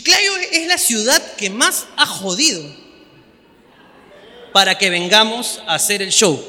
[0.00, 2.62] Chiclayo es la ciudad que más ha jodido
[4.50, 6.42] para que vengamos a hacer el show.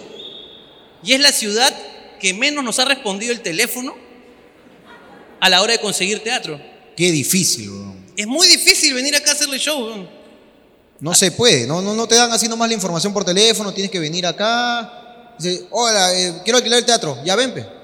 [1.04, 1.78] Y es la ciudad
[2.22, 3.94] que menos nos ha respondido el teléfono
[5.42, 6.62] a la hora de conseguir teatro.
[6.96, 8.06] Qué difícil, weón.
[8.16, 9.84] Es muy difícil venir acá a hacerle show.
[9.86, 10.10] weón.
[11.02, 13.92] No se puede, no, no, no te dan así nomás la información por teléfono, tienes
[13.92, 15.34] que venir acá.
[15.38, 17.81] Dice, hola, eh, quiero alquilar el teatro, ya ven, pe.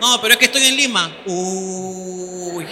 [0.00, 1.16] No, pero es que estoy en Lima.
[1.26, 2.66] Uy.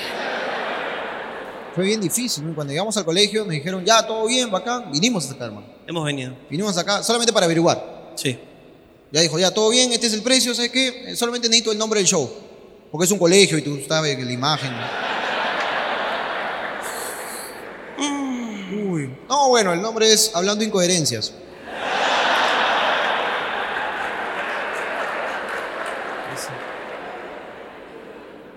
[1.75, 2.55] Fue bien difícil, ¿no?
[2.55, 5.67] Cuando llegamos al colegio nos dijeron, ya, todo bien, bacán, vinimos hasta acá, hermano.
[5.87, 6.35] Hemos venido.
[6.51, 8.13] Vinimos acá solamente para averiguar.
[8.17, 8.39] Sí.
[9.13, 11.13] Ya dijo, ya, todo bien, este es el precio, ¿sabes qué?
[11.13, 12.31] Eh, Solamente necesito el nombre del show.
[12.91, 14.73] Porque es un colegio y tú sabes que la imagen.
[18.91, 19.15] Uy.
[19.29, 21.33] No, bueno, el nombre es Hablando Incoherencias.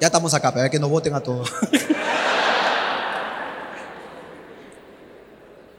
[0.01, 1.47] Ya estamos acá, para que nos voten a todos.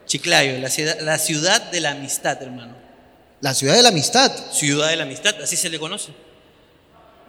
[0.07, 2.77] Chiclayo, la ciudad, la ciudad de la amistad, hermano.
[3.41, 4.31] La ciudad de la amistad.
[4.53, 6.13] Ciudad de la amistad, así se le conoce.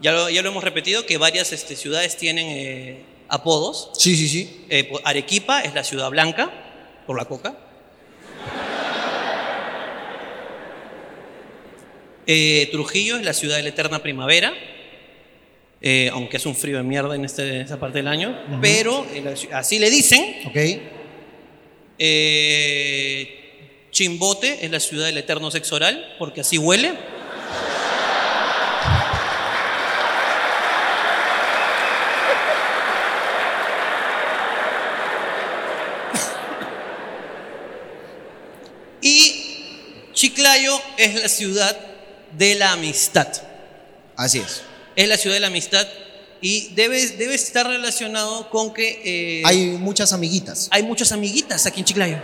[0.01, 3.89] Ya lo, ya lo hemos repetido que varias este, ciudades tienen eh, apodos.
[3.97, 4.67] Sí, sí, sí.
[4.69, 6.51] Eh, Arequipa es la ciudad blanca,
[7.07, 7.57] por la coca.
[12.27, 14.53] Eh, Trujillo es la ciudad de la eterna primavera,
[15.85, 19.05] eh, aunque es un frío de mierda en, este- en esta parte del año, pero
[19.13, 20.37] eh, así le dicen.
[20.47, 20.57] Ok.
[21.99, 23.39] Eh,
[23.91, 26.93] Chimbote es la ciudad del eterno sexo oral, porque así huele.
[39.01, 41.77] Y Chiclayo es la ciudad
[42.37, 43.27] de la amistad.
[44.15, 44.63] Así es.
[44.95, 45.87] Es la ciudad de la amistad
[46.41, 50.67] y debe, debe estar relacionado con que eh, Hay muchas amiguitas.
[50.71, 52.17] hay muchas amiguitas aquí en Chiclayo.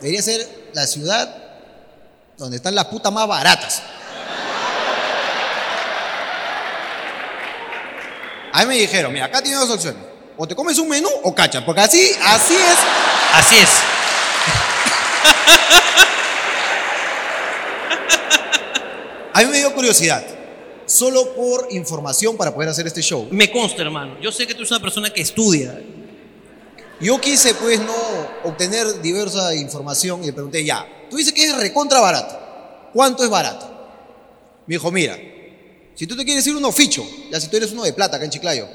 [0.00, 1.34] Debería ser la ciudad
[2.36, 3.82] donde están las putas más baratas.
[8.52, 10.02] A mí me dijeron, mira, acá tienes dos opciones.
[10.38, 12.78] O te comes un menú o cachas, porque así, así es.
[13.34, 13.70] Así es.
[19.32, 20.24] A mí me dio curiosidad,
[20.86, 23.28] solo por información para poder hacer este show.
[23.30, 24.18] Me consta, hermano.
[24.20, 25.78] Yo sé que tú eres una persona que estudia.
[27.00, 27.94] Yo quise, pues, no
[28.44, 32.38] obtener diversa información y le pregunté, ya, tú dices que es recontra barato.
[32.92, 33.70] ¿Cuánto es barato?
[34.66, 35.18] Me dijo, mira,
[35.94, 38.24] si tú te quieres ir uno ficho, ya si tú eres uno de plata acá
[38.24, 38.66] en Chiclayo,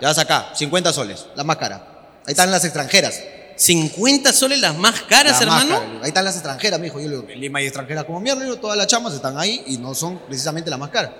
[0.00, 2.20] ya vas acá, 50 soles, la más cara.
[2.26, 3.22] Ahí están las extranjeras.
[3.56, 5.80] 50 soles las más caras, la más hermano.
[5.80, 6.00] cara.
[6.02, 6.98] Ahí están las extranjeras, me dijo.
[6.98, 9.76] Yo le digo, en Lima hay extranjeras como mierda, todas las chamas están ahí y
[9.76, 11.10] no son precisamente las más caras.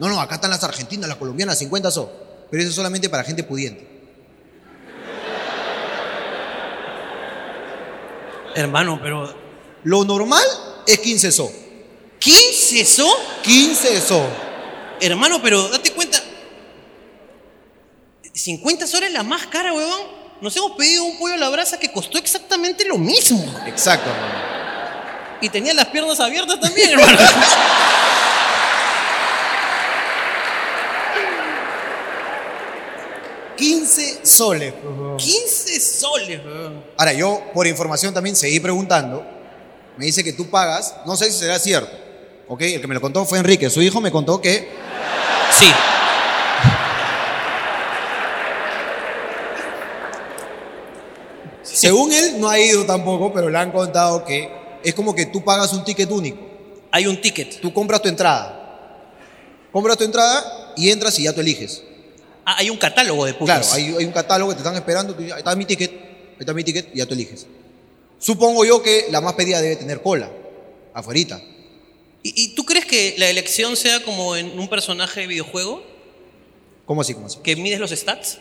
[0.00, 2.08] No, no, acá están las argentinas, las colombianas, 50 son.
[2.50, 3.86] Pero eso es solamente para gente pudiente.
[8.54, 9.50] Hermano, pero.
[9.84, 10.42] Lo normal
[10.86, 11.52] es 15 so.
[12.18, 13.06] ¿15 eso?
[13.42, 14.26] 15 so.
[15.00, 16.18] Hermano, pero date cuenta.
[18.32, 20.00] 50 soles la más cara, huevón.
[20.40, 23.44] Nos hemos pedido un pollo a la brasa que costó exactamente lo mismo.
[23.66, 25.38] Exacto, hermano.
[25.42, 27.18] Y tenía las piernas abiertas también, hermano.
[34.40, 34.72] soles.
[35.18, 36.40] 15 soles.
[36.96, 39.22] Ahora, yo por información también seguí preguntando.
[39.98, 41.94] Me dice que tú pagas, no sé si será cierto.
[42.48, 42.62] ¿Ok?
[42.62, 43.68] El que me lo contó fue Enrique.
[43.68, 44.70] Su hijo me contó que
[45.58, 45.66] Sí.
[51.62, 54.50] Según él, no ha ido tampoco, pero le han contado que
[54.82, 56.38] es como que tú pagas un ticket único.
[56.90, 57.60] Hay un ticket.
[57.60, 58.56] Tú compras tu entrada.
[59.70, 61.82] Compras tu entrada y entras y ya tú eliges.
[62.52, 63.68] Ah, hay un catálogo de putas.
[63.68, 65.14] Claro, hay, hay un catálogo que te están esperando.
[65.14, 67.46] tú ahí está mi ticket, ahí está mi ticket y ya tú eliges.
[68.18, 70.30] Supongo yo que la más pedida debe tener cola,
[70.92, 71.40] afuerita.
[72.22, 75.82] ¿Y, y tú crees que la elección sea como en un personaje de videojuego?
[76.86, 77.14] ¿Cómo así?
[77.14, 77.38] ¿Cómo así?
[77.42, 78.38] ¿Que mides los stats?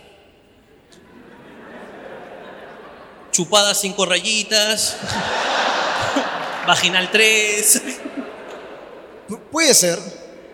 [3.31, 4.97] Chupada cinco rayitas.
[6.67, 7.81] Vaginal 3.
[9.29, 9.97] Pu- puede ser,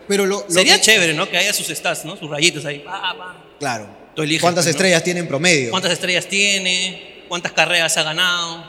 [0.06, 1.28] pero lo, lo Sería que- chévere, ¿no?
[1.28, 2.16] Que haya sus stats, ¿no?
[2.16, 2.80] Sus rayitas ahí.
[2.80, 3.42] Pa, pa.
[3.58, 3.88] Claro.
[4.14, 4.78] Tú eliges, ¿Cuántas pues, ¿no?
[4.78, 5.70] estrellas tiene en promedio?
[5.70, 7.24] ¿Cuántas estrellas tiene?
[7.28, 8.64] ¿Cuántas carreras ha ganado?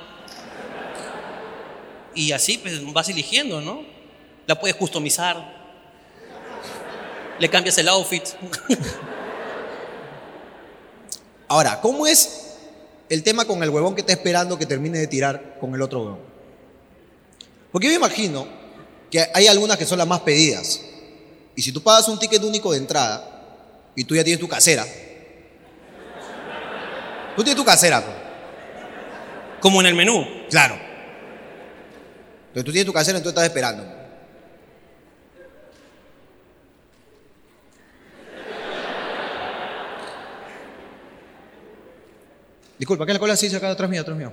[2.16, 3.84] Y así pues vas eligiendo, ¿no?
[4.46, 5.56] La puedes customizar.
[7.40, 8.24] Le cambias el outfit.
[11.48, 12.56] Ahora, ¿cómo es
[13.10, 16.02] el tema con el huevón que está esperando que termine de tirar con el otro
[16.02, 16.20] huevón?
[17.72, 18.48] Porque yo me imagino
[19.12, 20.82] que hay algunas que son las más pedidas.
[21.56, 23.37] Y si tú pagas un ticket único de entrada,
[23.98, 24.86] y tú ya tienes tu casera.
[27.36, 28.16] Tú tienes tu casera, pues.
[29.60, 30.24] Como en el menú.
[30.52, 30.76] Claro.
[32.50, 33.98] Entonces tú tienes tu casera, entonces estás esperando.
[42.78, 44.32] Disculpa, ¿qué es la cola dice acá atrás mío, atrás mío?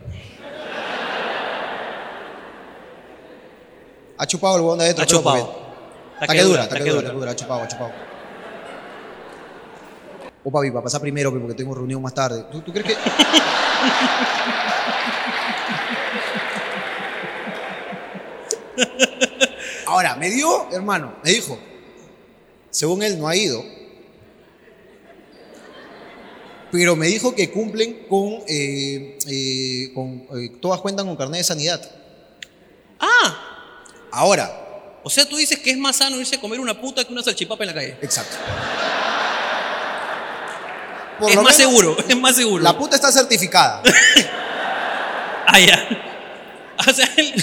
[4.19, 5.05] Ha chupado el huevón de adentro.
[5.05, 5.65] Ha chupado.
[6.21, 8.14] Está que dura, está que dura, dura, ha chupado, ha chupado.
[10.45, 12.45] Oh, papi, para pasar primero, porque tengo reunión más tarde.
[12.53, 12.95] ¿Tú, tú crees que.?
[19.87, 21.59] Ahora, me dio, hermano, me dijo,
[22.71, 23.63] según él no ha ido,
[26.73, 31.45] pero me dijo que cumplen con, eh, eh, con eh, todas cuentan con carnet de
[31.45, 31.81] sanidad.
[32.99, 33.41] Ah,
[34.11, 37.13] Ahora, o sea, tú dices que es más sano irse a comer una puta que
[37.13, 37.97] una salchipapa en la calle.
[38.03, 38.37] exacto.
[41.19, 42.63] Por es lo más menos, seguro, es más seguro.
[42.63, 43.83] La puta está certificada.
[45.47, 45.87] Ah, ya.
[46.89, 47.35] O sea, el-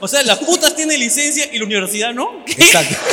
[0.00, 2.42] o sea, las putas tienen licencia y la universidad no.
[2.44, 2.52] ¿Qué?
[2.52, 2.96] Exacto.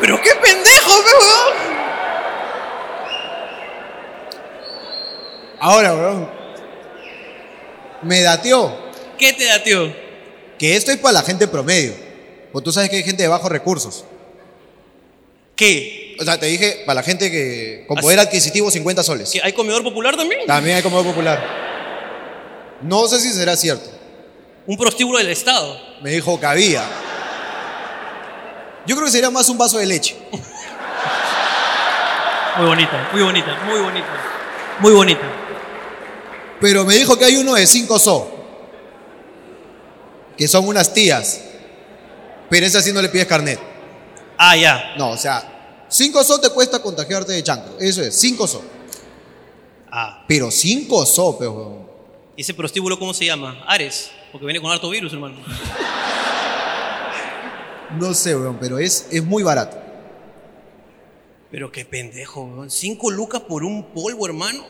[0.00, 1.54] Pero qué pendejo, pe, weón.
[5.60, 6.28] Ahora, weón.
[8.02, 8.76] Me dateó
[9.18, 10.03] ¿Qué te da, tío?
[10.58, 11.94] Que esto es para la gente promedio.
[12.52, 14.04] Pues tú sabes que hay gente de bajos recursos.
[15.56, 16.16] ¿Qué?
[16.20, 19.30] O sea, te dije para la gente que con Así- poder adquisitivo 50 soles.
[19.30, 20.46] ¿Que hay comedor popular también?
[20.46, 21.42] También hay comedor popular.
[22.82, 23.90] No sé si será cierto.
[24.66, 25.78] Un prostíbulo del Estado.
[26.02, 26.82] Me dijo que había.
[28.86, 30.16] Yo creo que sería más un vaso de leche.
[32.58, 34.06] Muy bonita, muy bonita, muy bonita.
[34.80, 35.22] Muy bonita.
[36.60, 38.33] Pero me dijo que hay uno de 5 so.
[40.36, 41.40] Que son unas tías.
[42.50, 43.58] Pero ese sí no le pides carnet.
[44.36, 44.94] Ah, ya.
[44.96, 47.78] No, o sea, 5 so te cuesta contagiarte de chancro.
[47.78, 48.62] Eso es, 5 so.
[49.90, 50.24] Ah.
[50.26, 51.88] Pero 5 so, weón.
[52.36, 53.62] ¿Y ese prostíbulo cómo se llama?
[53.66, 54.10] Ares.
[54.32, 55.36] Porque viene con harto virus, hermano.
[57.98, 59.76] No sé, weón, pero es, es muy barato.
[61.52, 62.68] Pero qué pendejo, weón.
[62.68, 64.66] Cinco lucas por un polvo, hermano.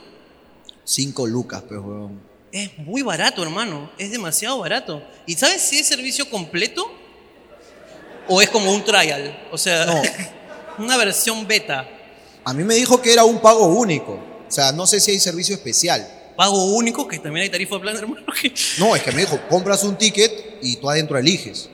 [0.84, 2.20] 5 lucas, pues, weón.
[2.54, 3.90] Es muy barato, hermano.
[3.98, 5.02] Es demasiado barato.
[5.26, 6.88] ¿Y sabes si es servicio completo?
[8.28, 9.36] ¿O es como un trial?
[9.50, 10.00] O sea, No.
[10.78, 11.84] una versión beta.
[12.44, 14.12] A mí me dijo que era un pago único.
[14.46, 16.08] O sea, no sé si hay servicio especial.
[16.36, 18.24] Pago único, que también hay tarifa plan, hermano.
[18.78, 21.68] No, es que me dijo, compras un ticket y tú adentro eliges.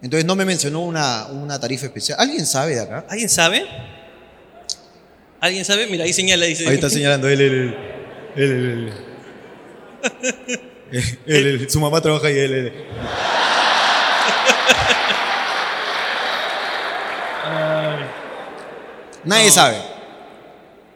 [0.00, 2.20] Entonces no me mencionó una, una tarifa especial.
[2.20, 3.04] ¿Alguien sabe de acá?
[3.08, 3.66] ¿Alguien sabe?
[5.40, 5.88] ¿Alguien sabe?
[5.88, 6.68] Mira, ahí señala, dice.
[6.68, 7.76] Ahí está señalando, él, él, él.
[8.36, 9.07] Él, él,
[10.22, 10.60] él.
[11.26, 12.72] Él, él, Su mamá trabaja ahí, él, él.
[19.24, 19.76] Nadie sabe.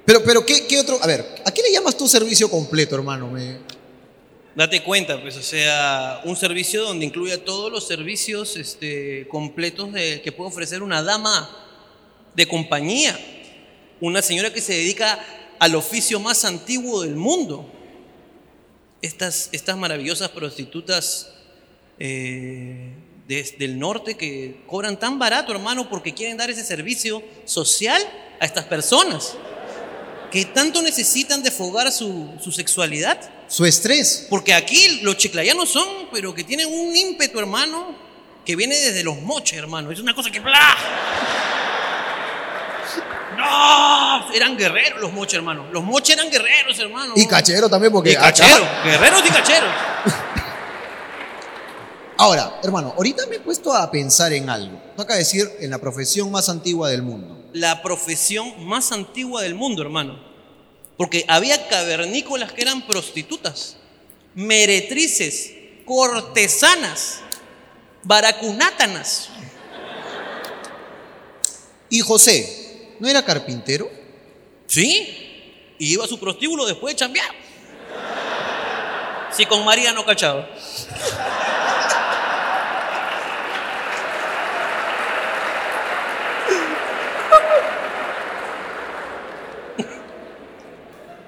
[0.04, 0.98] Pero, pero ¿qué, ¿qué otro?
[1.02, 3.28] A ver, ¿a qué le llamas tú servicio completo, hermano?
[3.30, 3.58] Me-
[4.54, 10.20] Date cuenta, pues, o sea, un servicio donde incluya todos los servicios este, completos de,
[10.20, 11.48] que puede ofrecer una dama
[12.34, 13.18] de compañía,
[13.98, 15.18] una señora que se dedica
[15.58, 17.66] al oficio más antiguo del mundo.
[19.02, 21.32] Estas, estas maravillosas prostitutas
[21.98, 22.92] eh,
[23.26, 28.00] del norte que cobran tan barato, hermano, porque quieren dar ese servicio social
[28.40, 29.36] a estas personas
[30.30, 33.20] que tanto necesitan desfogar su, su sexualidad.
[33.48, 34.26] Su estrés.
[34.30, 37.94] Porque aquí los chiclayanos son, pero que tienen un ímpetu, hermano,
[38.44, 39.90] que viene desde los moches, hermano.
[39.90, 40.76] Es una cosa que ¡bla!
[43.42, 44.32] ¡No!
[44.32, 45.66] Eran guerreros los moches, hermano.
[45.72, 47.14] Los moches eran guerreros, hermano.
[47.16, 48.12] Y cachero también, porque.
[48.12, 48.66] Y cacheros.
[48.84, 49.70] Guerreros y cacheros.
[52.18, 54.80] Ahora, hermano, ahorita me he puesto a pensar en algo.
[54.96, 57.48] Toca decir en la profesión más antigua del mundo.
[57.52, 60.22] La profesión más antigua del mundo, hermano.
[60.96, 63.76] Porque había cavernícolas que eran prostitutas,
[64.34, 65.52] meretrices,
[65.84, 67.20] cortesanas,
[68.04, 69.30] baracunátanas.
[71.88, 72.61] Y José,
[73.02, 73.90] ¿no era carpintero?
[74.68, 75.74] ¿Sí?
[75.76, 77.34] Y iba a su prostíbulo después de chambear.
[79.32, 80.48] Si con María no cachaba.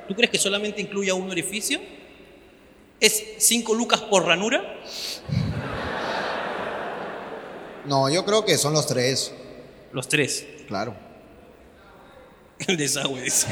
[0.07, 1.81] ¿Tú crees que solamente incluya un orificio?
[3.01, 4.63] ¿Es cinco lucas por ranura?
[7.85, 9.33] No, yo creo que son los tres.
[9.91, 10.47] Los tres.
[10.69, 11.14] Claro.
[12.67, 13.49] El desagüe, dice.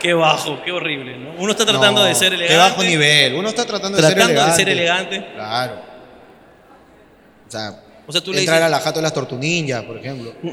[0.00, 1.30] Qué bajo, qué horrible, ¿no?
[1.38, 2.52] Uno está tratando No, de ser elegante.
[2.54, 3.34] Qué bajo nivel.
[3.34, 4.56] Uno está tratando de Tratando ser de elegante.
[4.56, 5.32] ser elegante.
[5.34, 5.82] Claro.
[7.46, 7.70] O sea,
[8.06, 10.32] O sea, tú le entrar dices- a la jato de las tortuninjas, por ejemplo.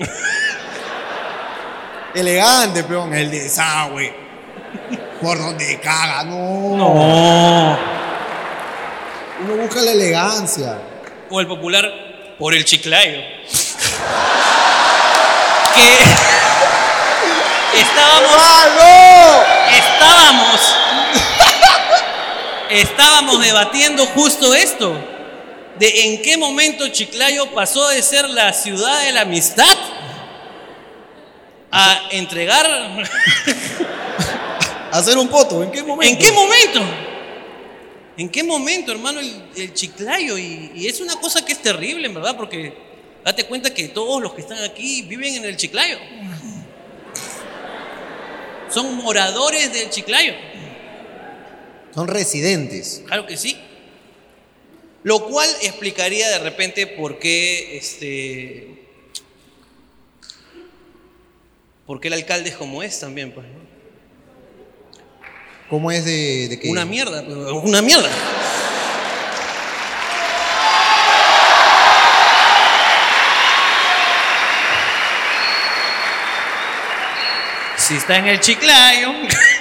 [2.16, 3.14] elegante, peón.
[3.14, 4.14] El desagüe.
[5.22, 6.78] Por donde caga, no.
[6.78, 7.78] No.
[9.44, 10.78] Uno busca la elegancia.
[11.30, 13.20] O el popular por el chiclayo.
[15.76, 15.94] Que
[17.80, 18.68] estábamos, ¡Ah,
[19.78, 20.76] estábamos,
[22.70, 24.94] estábamos debatiendo justo esto.
[25.80, 29.76] De en qué momento Chiclayo pasó de ser la ciudad de la amistad
[31.72, 32.68] a entregar.
[34.92, 36.14] Hacer un poto, ¿en qué momento?
[36.14, 36.82] ¿En qué momento?
[38.16, 40.38] ¿En qué momento, hermano, el, el chiclayo?
[40.38, 42.93] Y, y es una cosa que es terrible, en verdad, porque
[43.24, 45.98] date cuenta que todos los que están aquí viven en el chiclayo.
[48.70, 50.34] Son moradores del chiclayo.
[51.94, 53.04] Son residentes.
[53.06, 53.58] Claro que sí.
[55.04, 58.84] Lo cual explicaría de repente por qué este.
[61.86, 63.46] por qué el alcalde es como es también, pues.
[65.70, 68.10] ¿Cómo es de, de que Una mierda, pues, una mierda.
[77.94, 79.10] Si está en el chiclayo.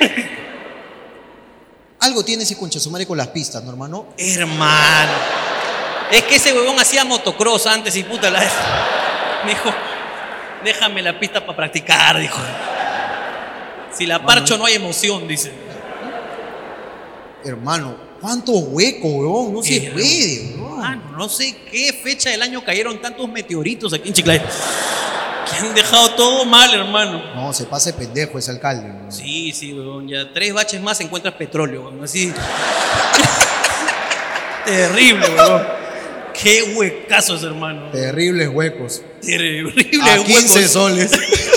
[2.00, 4.06] Algo tiene ese concha su madre con las pistas, ¿no, hermano?
[4.16, 5.12] Hermano.
[6.10, 8.40] Es que ese huevón hacía motocross antes y puta la.
[9.46, 9.70] Dijo,
[10.64, 12.40] déjame la pista para practicar, dijo.
[13.92, 15.52] Si la parcho no hay emoción, dice.
[17.44, 19.52] Hermano, ¿cuántos huecos, weón?
[19.52, 20.78] No se Eh, puede, weón.
[20.78, 24.42] Mano, no sé qué fecha del año cayeron tantos meteoritos aquí en Chiclayo.
[25.52, 27.22] Que han dejado todo mal, hermano.
[27.34, 28.92] No, se pase pendejo ese alcalde.
[29.10, 30.08] Sí, sí, weón.
[30.08, 32.02] Ya tres baches más encuentras petróleo, weón.
[32.04, 32.32] Así.
[34.64, 35.62] Terrible, weón.
[36.40, 37.90] Qué huecazos, hermano.
[37.90, 39.02] Terribles huecos.
[39.20, 40.70] Terrible A 15 huecos.
[40.72, 41.10] soles.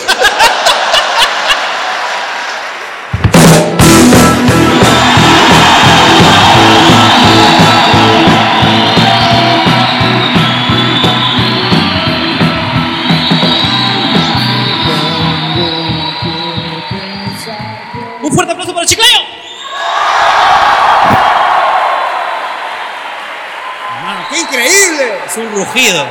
[25.35, 26.05] Es un rugido.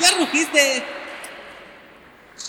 [0.00, 0.82] Ya rugiste.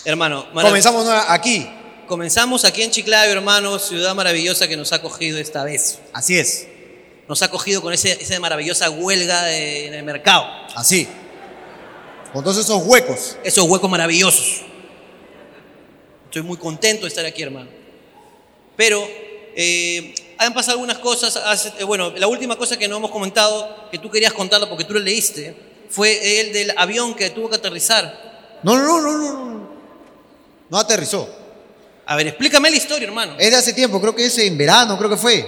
[0.04, 1.68] Hermano, marav- Comenzamos aquí.
[2.06, 5.98] comenzamos aquí en Chiclayo, hermano, ciudad maravillosa que nos ha acogido esta vez.
[6.12, 6.68] Así es.
[7.28, 10.46] Nos ha acogido con ese, esa maravillosa huelga de- en el mercado.
[10.76, 11.08] Así.
[12.32, 13.36] Con todos esos huecos.
[13.42, 14.62] Esos huecos maravillosos.
[16.26, 17.68] Estoy muy contento de estar aquí, hermano.
[18.76, 19.04] Pero
[19.56, 21.36] eh, han pasado algunas cosas.
[21.36, 24.84] hace- eh, bueno, la última cosa que no hemos comentado, que tú querías contarlo porque
[24.84, 25.56] tú lo leíste,
[25.90, 28.58] fue el del avión que tuvo que aterrizar.
[28.62, 29.68] No, no, no, no, no, no.
[30.68, 31.28] No aterrizó.
[32.06, 33.34] A ver, explícame la historia, hermano.
[33.38, 35.46] Es de hace tiempo, creo que es en verano, creo que fue.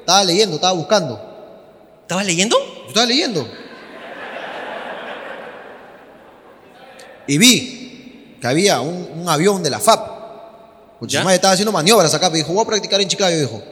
[0.00, 1.98] Estaba leyendo, estaba buscando.
[2.02, 2.56] ¿Estabas leyendo?
[2.82, 3.46] Yo estaba leyendo.
[7.26, 10.18] Y vi que había un, un avión de la FAP.
[11.24, 13.62] Madre estaba haciendo maniobras acá, pero dijo, voy a practicar en Chiclayo, dijo.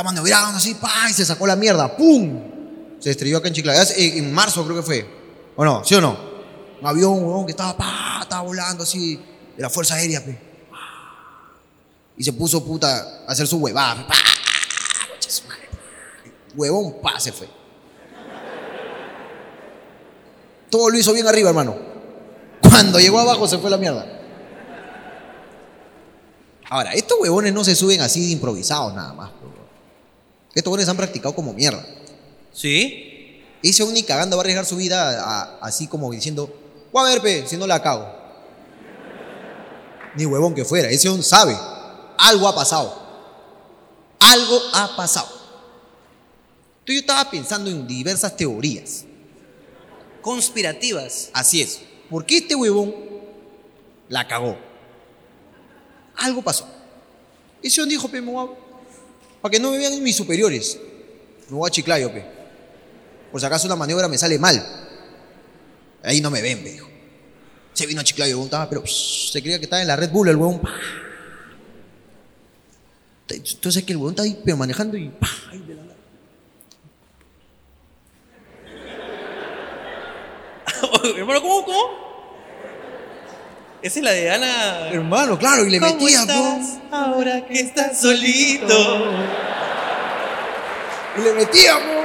[0.00, 2.40] Está maniobrando así, pa, y se sacó la mierda, ¡pum!
[3.00, 3.82] Se estrelló acá en Chiclayo.
[3.82, 5.06] Hace- En, marzo creo que fue.
[5.56, 5.84] ¿O no?
[5.84, 6.16] ¿Sí o no?
[6.80, 9.20] Un avión, huevón, que estaba, pa, estaba volando así,
[9.54, 10.40] de la Fuerza Aérea, pe.
[12.16, 14.06] Y se puso, puta, a hacer su huevada.
[16.54, 17.46] Huevón, pa, se fue.
[20.70, 21.76] Todo lo hizo bien arriba, hermano.
[22.62, 24.06] Cuando llegó abajo se fue la mierda.
[26.70, 29.30] Ahora, estos huevones no se suben así de improvisados nada más.
[30.50, 30.54] Bro.
[30.54, 31.84] Estos huevones han practicado como mierda.
[32.52, 33.42] Sí.
[33.62, 36.52] Ese ni cagando va a arriesgar su vida a- así como diciendo,
[36.92, 38.06] voy a ver, pe, si no la cago.
[40.16, 40.88] Ni huevón que fuera.
[40.88, 41.56] Ese un sabe.
[42.18, 43.00] Algo ha pasado.
[44.18, 45.28] Algo ha pasado.
[46.80, 49.04] Entonces yo estaba pensando en diversas teorías.
[50.22, 51.30] Conspirativas.
[51.32, 51.80] Así es.
[52.08, 52.94] ¿Por qué este huevón
[54.08, 54.56] la cagó?
[56.16, 56.66] Algo pasó.
[57.62, 58.69] Ese hombre dijo, pe, me voy a-
[59.40, 60.78] para que no me vean mis superiores,
[61.48, 62.24] me voy a Chiclayo, pe.
[63.30, 64.64] Por si acaso una maniobra me sale mal.
[66.02, 66.88] Ahí no me ven, pe, dijo.
[67.72, 70.28] Se vino a Chiclayo, el estaba, pero se creía que estaba en la Red Bull,
[70.28, 70.60] el huevón.
[73.28, 75.82] Entonces que el huevón está ahí pero manejando y pa, ahí de la
[81.16, 81.64] hermano, ¿cómo?
[81.64, 82.09] ¿Cómo?
[83.82, 84.88] Esa es la de Ana.
[84.90, 86.96] Hermano, claro, y le ¿Cómo metía, estás po.
[86.96, 89.10] ahora que estás solito?
[91.16, 92.00] Y le metía, po.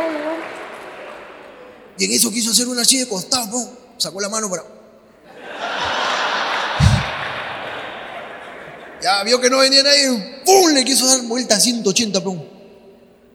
[1.98, 3.70] Y en eso quiso hacer una así de costado, po.
[3.98, 4.64] Sacó la mano para.
[9.02, 10.74] Ya vio que no venía nadie, ¡pum!
[10.74, 12.42] Le quiso dar vuelta a 180, pum.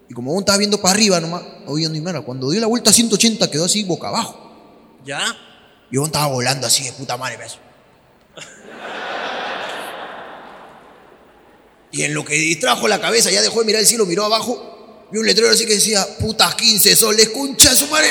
[0.08, 2.22] Y como aún estaba viendo para arriba nomás, no viendo ni nada.
[2.22, 4.50] Cuando dio la vuelta a 180 quedó así boca abajo.
[5.04, 5.20] ¿Ya?
[5.90, 7.58] Y aún estaba volando así de puta madre, ¿ves?
[11.92, 15.06] Y en lo que distrajo la cabeza, ya dejó de mirar el cielo, miró abajo,
[15.10, 18.08] vio un letrero así que decía, putas 15 soles, concha su madre.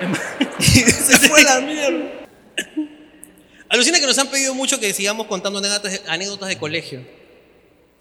[0.60, 2.26] Se fue la mierda.
[3.68, 7.06] Alucina que nos han pedido mucho que sigamos contando anécdotas, anécdotas de colegio.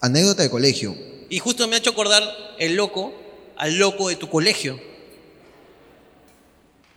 [0.01, 0.95] Anécdota de colegio.
[1.29, 2.23] Y justo me ha hecho acordar
[2.57, 3.13] el loco
[3.55, 4.79] al loco de tu colegio.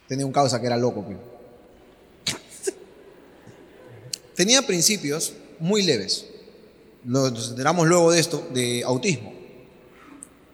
[0.09, 1.32] Tenía un causa que era loco, pe.
[4.43, 6.27] Tenía principios muy leves.
[7.05, 9.33] Nos enteramos luego de esto, de autismo.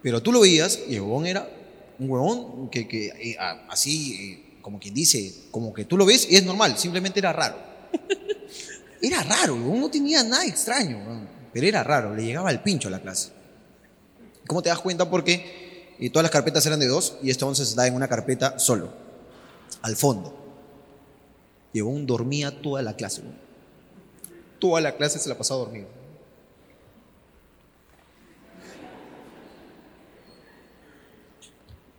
[0.02, 1.50] Pero tú lo veías y el huevón era
[1.98, 3.36] un huevón que, que, eh,
[3.70, 7.32] así, eh, como quien dice, como que tú lo ves y es normal, simplemente era
[7.32, 7.56] raro.
[9.00, 10.98] Era raro, el huevón no tenía nada extraño,
[11.54, 13.30] pero era raro, le llegaba al pincho a la clase.
[14.46, 15.08] ¿Cómo te das cuenta?
[15.08, 18.08] Porque eh, todas las carpetas eran de dos y este once se estaba en una
[18.08, 18.92] carpeta solo,
[19.80, 20.36] al fondo.
[21.72, 23.22] Y el huevón dormía toda la clase.
[23.22, 23.47] huevón.
[24.58, 25.86] Toda la clase se la pasaba dormido.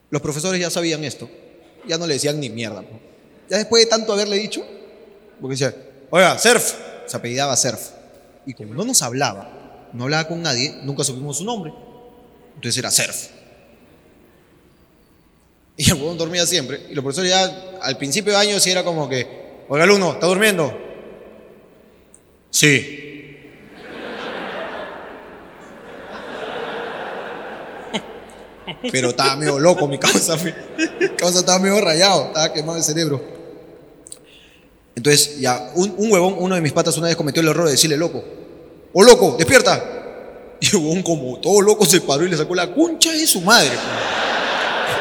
[0.09, 1.29] Los profesores ya sabían esto.
[1.87, 2.83] Ya no le decían ni mierda.
[3.49, 4.65] Ya después de tanto haberle dicho,
[5.39, 5.75] porque decía,
[6.09, 6.73] oiga, surf.
[7.05, 7.79] Se apellidaba surf.
[8.45, 11.73] Y como no nos hablaba, no hablaba con nadie, nunca supimos su nombre.
[12.55, 13.29] Entonces era surf.
[15.77, 16.87] Y el huevón dormía siempre.
[16.89, 20.27] Y los profesores ya al principio de año sí era como que, oiga, alumno, ¿está
[20.27, 20.88] durmiendo?
[22.51, 22.95] Sí.
[28.91, 30.35] Pero estaba medio loco mi causa.
[30.38, 33.21] Mi causa estaba medio rayado, estaba quemado el cerebro.
[34.95, 37.71] Entonces, ya, un, un huevón, uno de mis patas una vez cometió el error de
[37.71, 38.23] decirle loco.
[38.93, 39.95] ¡Oh, loco, despierta!
[40.62, 43.69] Y huevón, como todo loco, se paró y le sacó la concha de su madre.
[43.69, 43.75] pe.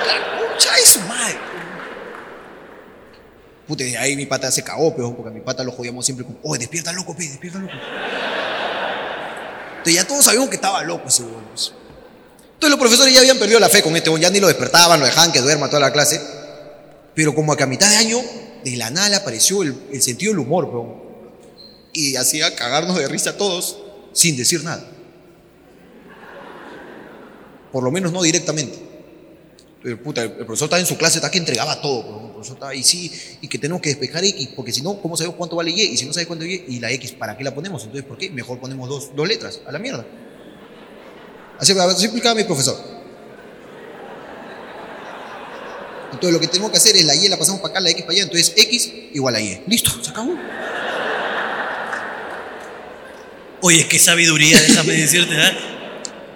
[0.06, 1.07] La concha de su madre.
[3.68, 6.38] Puta, ahí mi pata se cagó, peor, porque a mi pata lo jodíamos siempre con,
[6.42, 7.74] oye, despierta loco, pe, despierta loco.
[9.72, 11.44] Entonces ya todos sabíamos que estaba loco ese huevón.
[11.50, 11.72] pues.
[12.54, 14.98] Entonces los profesores ya habían perdido la fe con este huevón, ya ni lo despertaban,
[14.98, 16.18] lo dejaban que duerma toda la clase.
[17.14, 18.18] Pero como que a mitad de año,
[18.64, 20.94] de la nada le apareció el, sentido del humor, peón.
[21.92, 23.76] Y hacía cagarnos de risa a todos
[24.14, 24.82] sin decir nada.
[27.70, 28.87] Por lo menos no directamente.
[29.88, 32.26] Pero, puta, el profesor estaba en su clase, está que entregaba todo.
[32.26, 35.16] El profesor estaba ahí, sí, y que tenemos que despejar X, porque si no, ¿cómo
[35.16, 35.80] sabemos cuánto vale Y?
[35.80, 37.82] Y si no sabes cuánto Y, y la X, ¿para qué la ponemos?
[37.84, 38.28] Entonces, ¿por qué?
[38.28, 40.04] Mejor ponemos dos, dos letras, a la mierda.
[41.58, 42.76] Así, así explicaba mi profesor.
[46.12, 48.02] Entonces lo que tenemos que hacer es la Y la pasamos para acá, la X
[48.02, 48.24] para allá.
[48.24, 49.62] Entonces X igual a Y.
[49.66, 50.34] Listo, se acabó.
[53.62, 55.56] Oye, qué sabiduría, déjame decirte, ¿eh?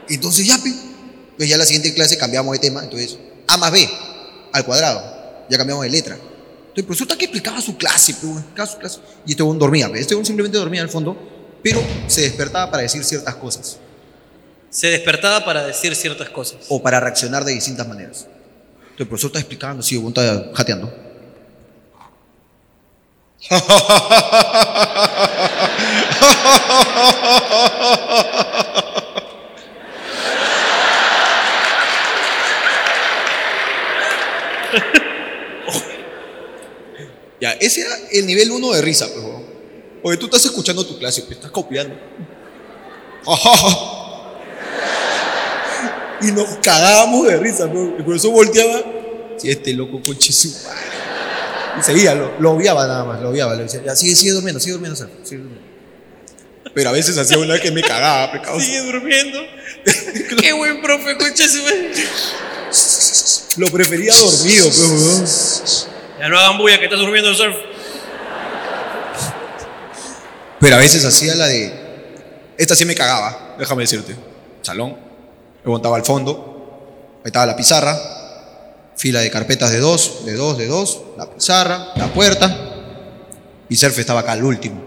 [0.09, 0.59] Entonces ya.
[1.37, 2.83] Pues ya la siguiente clase cambiamos de tema.
[2.83, 3.19] Entonces
[3.53, 3.87] A más B
[4.53, 5.03] al cuadrado.
[5.49, 6.15] Ya cambiamos de letra.
[6.15, 9.01] Entonces el profesor está que explicaba su clase, explicaba su clase.
[9.27, 9.93] Y este hombre dormía.
[9.93, 10.01] pe.
[10.01, 11.17] Este hombre simplemente dormía al fondo,
[11.63, 13.77] pero se despertaba para decir ciertas cosas.
[14.71, 16.61] Se despertaba para decir ciertas cosas.
[16.71, 18.21] o para reaccionar de distintas maneras.
[18.21, 21.03] Entonces el profesor está explicando, sí, el está jateando.
[37.41, 39.43] Ya, ese era el nivel uno de risa, pues, huevón.
[40.05, 41.97] Oye, tú estás escuchando tu clase, pues, estás copiando.
[46.21, 47.97] Y nos cagábamos de risa, ¿no?
[47.97, 48.85] El profesor volteaba.
[49.39, 50.49] Si este loco coche su.
[50.49, 53.57] Y seguía, lo, lo obviaba nada más, lo obviaba.
[53.57, 55.67] Le decía, ya, sigue, sigue durmiendo, sigue durmiendo, Sar, sigue durmiendo.
[56.75, 58.61] Pero a veces hacía una que me cagaba, pecado.
[58.61, 59.41] Sigue durmiendo.
[60.41, 61.91] Qué buen profe, concha su madre.
[63.57, 65.27] Lo prefería dormido, pues, weón.
[66.21, 67.57] Ya no hagan bulla que estás durmiendo el surf.
[70.61, 71.73] Pero a veces hacía la de.
[72.57, 74.15] Esta sí me cagaba, déjame decirte.
[74.63, 74.97] Salón.
[75.65, 77.19] Me montaba al fondo.
[77.25, 77.99] Ahí estaba la pizarra.
[78.97, 81.01] Fila de carpetas de dos, de dos, de dos.
[81.17, 82.57] La pizarra, la puerta.
[83.69, 84.83] Y Surf estaba acá al último.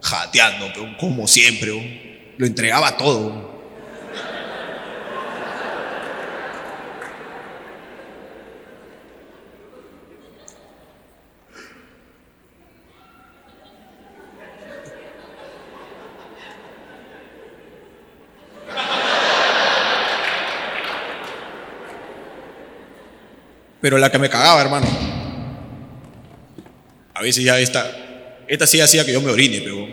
[0.00, 2.34] Jateando, pero como siempre.
[2.36, 3.53] Lo entregaba todo.
[23.84, 24.86] Pero la que me cagaba, hermano.
[27.12, 27.86] A veces ya esta,
[28.48, 29.86] esta sí hacía que yo me orine, pero...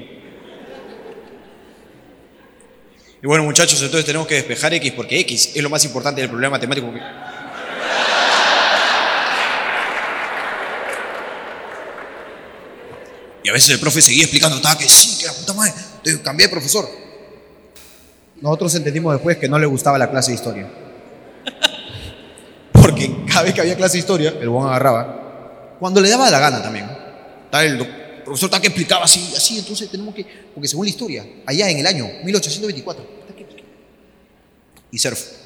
[3.22, 6.30] Y bueno, muchachos, entonces tenemos que despejar X porque X es lo más importante del
[6.30, 6.90] problema matemático.
[6.94, 7.02] que-
[13.44, 15.74] Y a veces el profe seguía explicando, estaba que sí, que la puta madre.
[15.98, 16.88] Entonces cambié de profesor.
[18.40, 20.91] Nosotros entendimos después que no le gustaba la clase de historia.
[22.82, 25.76] Porque cada vez que había clase de historia, El buen agarraba.
[25.80, 26.86] Cuando le daba la gana también.
[27.54, 30.26] El profesor está que explicaba así, así, entonces tenemos que.
[30.54, 33.04] Porque según la historia, allá en el año 1824.
[33.22, 33.46] está que-
[34.92, 35.41] Y surf.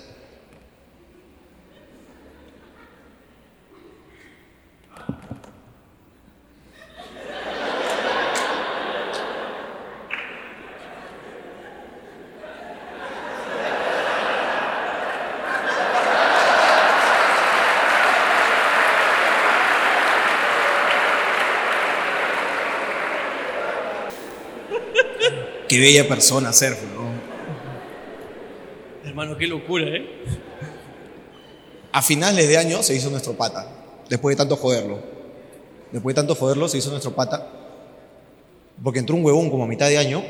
[25.76, 27.10] Qué bella persona surf, ¿no?
[29.08, 30.08] Hermano, qué locura, ¿eh?
[31.92, 33.68] A finales de año se hizo nuestro pata,
[34.10, 35.00] después de tanto joderlo.
[35.92, 37.50] Después de tanto joderlo se hizo nuestro pata,
[38.82, 40.24] porque entró un huevón como a mitad de año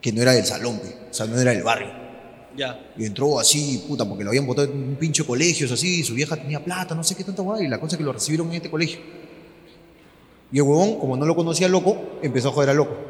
[0.00, 1.88] que no era del salón, o sea, no era del barrio.
[2.56, 2.92] Ya.
[2.96, 6.36] Y entró así, puta, porque lo habían botado en un pinche colegio, así, su vieja
[6.36, 8.54] tenía plata, no sé qué tanta guay, y la cosa es que lo recibieron en
[8.54, 8.98] este colegio.
[10.50, 13.09] Y el huevón, como no lo conocía loco, empezó a joder al loco.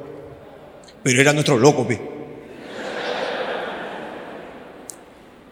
[1.03, 2.01] Pero era nuestro loco, pe.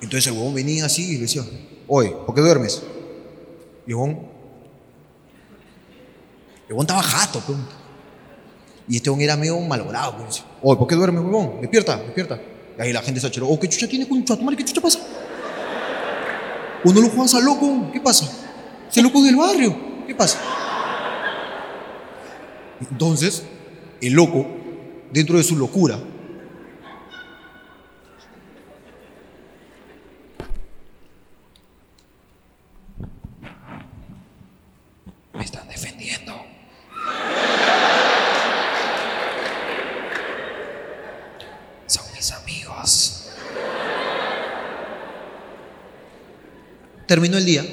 [0.01, 1.43] Entonces el huevón venía así y le decía,
[1.87, 2.83] oye, ¿por qué duermes?
[3.87, 4.11] Y el huevón,
[6.67, 7.55] el huevón estaba jato, pe.
[8.89, 10.25] Y este huevón era medio malogrado.
[10.25, 11.61] Decía, Oye, ¿por qué duermes, huevón?
[11.61, 12.41] Despierta, despierta.
[12.79, 14.57] Y ahí la gente se achoró, oh, ¿qué chucha tiene con tu madre?
[14.57, 15.01] ¿Qué chucha pasa?
[16.85, 17.91] ¿O no lo juegas al loco?
[17.93, 18.31] ¿Qué pasa?
[18.89, 20.39] Ese loco del barrio, ¿qué pasa?
[22.81, 23.43] Entonces,
[24.01, 24.47] el loco,
[25.13, 25.99] dentro de su locura,
[35.35, 36.35] Me están defendiendo.
[41.87, 43.29] Son mis amigos.
[47.07, 47.65] Terminó el día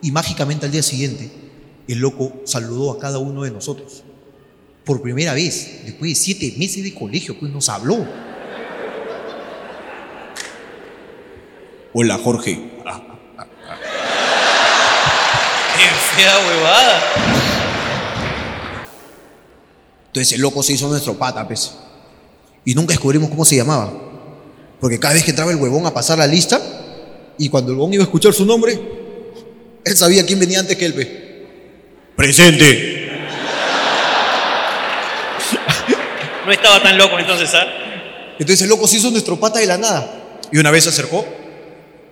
[0.00, 1.30] y mágicamente al día siguiente
[1.86, 4.04] el loco saludó a cada uno de nosotros.
[4.84, 8.06] Por primera vez, después de siete meses de colegio, pues nos habló.
[11.92, 12.70] Hola, Jorge.
[12.86, 13.02] Ah,
[15.76, 15.84] Qué
[16.16, 17.02] fea huevada.
[20.06, 21.72] Entonces el loco se hizo nuestro pata, pues.
[22.64, 23.92] Y nunca descubrimos cómo se llamaba.
[24.80, 26.60] Porque cada vez que entraba el huevón a pasar la lista,
[27.38, 28.78] y cuando el huevón iba a escuchar su nombre,
[29.84, 31.08] él sabía quién venía antes que él, pues.
[32.16, 32.89] Presente.
[36.50, 37.66] Estaba tan loco entonces, ¿ah?
[38.38, 40.38] Entonces el loco se hizo nuestro pata de la nada.
[40.50, 41.24] Y una vez se acercó.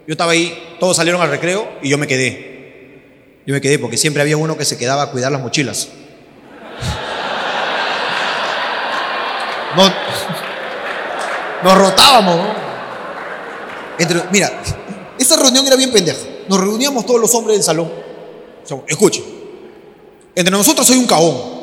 [0.06, 3.42] Yo estaba ahí, todos salieron al recreo y yo me quedé.
[3.46, 5.88] Yo me quedé porque siempre había uno que se quedaba a cuidar las mochilas.
[9.76, 9.92] No,
[11.62, 12.56] nos rotábamos,
[14.30, 14.50] mira,
[15.18, 16.18] esta reunión era bien pendeja.
[16.48, 17.90] Nos reuníamos todos los hombres del salón.
[18.70, 19.22] O escuche.
[20.34, 21.57] Entre nosotros hay un cagón.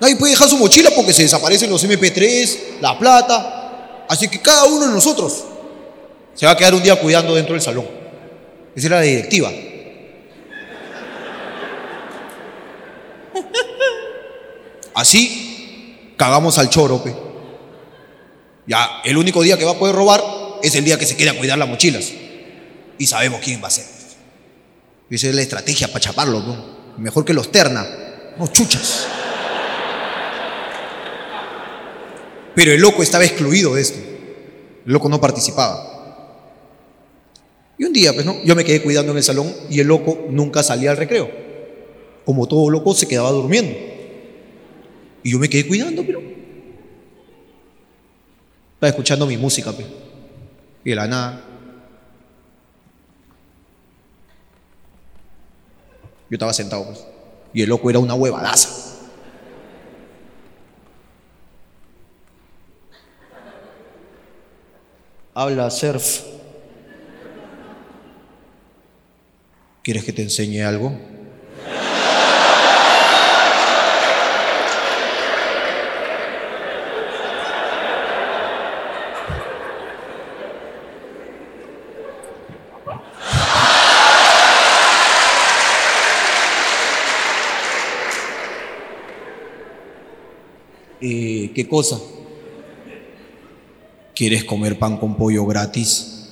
[0.00, 4.04] Nadie puede dejar su mochila porque se desaparecen los MP3, la plata.
[4.08, 5.44] Así que cada uno de nosotros
[6.34, 7.86] se va a quedar un día cuidando dentro del salón.
[8.74, 9.50] Esa era la directiva.
[14.94, 17.14] Así cagamos al choro, pe.
[18.66, 20.22] Ya, el único día que va a poder robar
[20.62, 22.12] es el día que se quede a cuidar las mochilas.
[22.98, 23.84] Y sabemos quién va a ser.
[25.08, 26.76] Esa es la estrategia para chaparlo, ¿no?
[26.98, 27.86] Mejor que los terna.
[28.38, 29.06] No, chuchas.
[32.56, 33.98] Pero el loco estaba excluido de esto.
[34.86, 35.92] El loco no participaba.
[37.76, 38.42] Y un día, pues, ¿no?
[38.44, 41.30] Yo me quedé cuidando en el salón y el loco nunca salía al recreo.
[42.24, 43.76] Como todo loco, se quedaba durmiendo.
[45.22, 46.22] Y yo me quedé cuidando, pero.
[48.72, 49.86] Estaba escuchando mi música, pues.
[50.82, 51.44] Y de la nada.
[56.30, 57.04] Yo estaba sentado, pues.
[57.52, 58.95] Y el loco era una huevadaza.
[65.38, 66.22] Habla surf.
[69.82, 70.98] ¿Quieres que te enseñe algo?
[91.02, 91.98] Eh, ¿Qué cosa?
[94.16, 96.30] ¿Quieres comer pan con pollo gratis?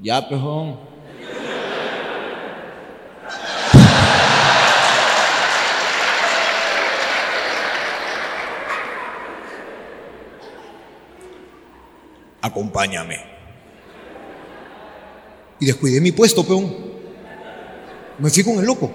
[0.00, 0.78] Ya, pejón.
[12.40, 13.18] Acompáñame.
[15.58, 16.72] Y descuidé mi puesto, peón.
[18.20, 18.92] Me fui con el loco,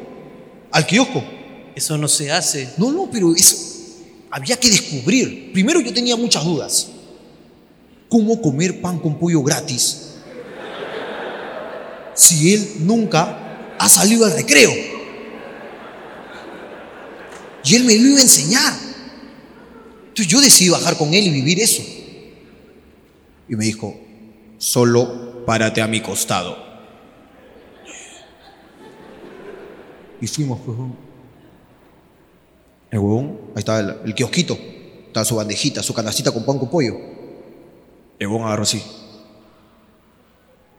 [0.71, 1.42] al kiosco.
[1.75, 2.69] Eso no se hace.
[2.77, 3.55] No, no, pero eso
[4.29, 5.51] había que descubrir.
[5.53, 6.87] Primero yo tenía muchas dudas.
[8.09, 10.09] ¿Cómo comer pan con pollo gratis
[12.13, 14.71] si él nunca ha salido al recreo?
[17.63, 18.73] Y él me lo iba a enseñar.
[20.09, 21.81] Entonces yo decidí bajar con él y vivir eso.
[23.49, 23.99] Y me dijo,
[24.57, 26.57] solo párate a mi costado.
[30.21, 30.59] Y fuimos.
[32.93, 34.55] El huevón, ahí estaba el, el kiosquito,
[35.07, 36.95] estaba su bandejita, su canastita con pan con pollo.
[38.19, 38.83] El huevón agarró así.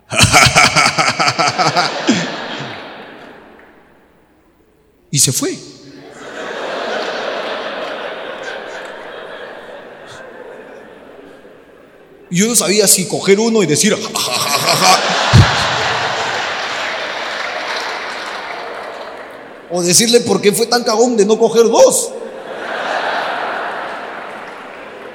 [5.11, 5.59] y se fue.
[12.31, 15.24] Yo no sabía si coger uno y decir, "Ja, ja, ja, ja,
[19.77, 22.13] O decirle por qué fue tan cagón de no coger dos.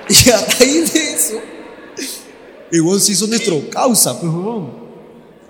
[0.09, 1.39] Y a raíz de eso,
[2.71, 4.73] igual se hizo nuestro causa, pues, huevón.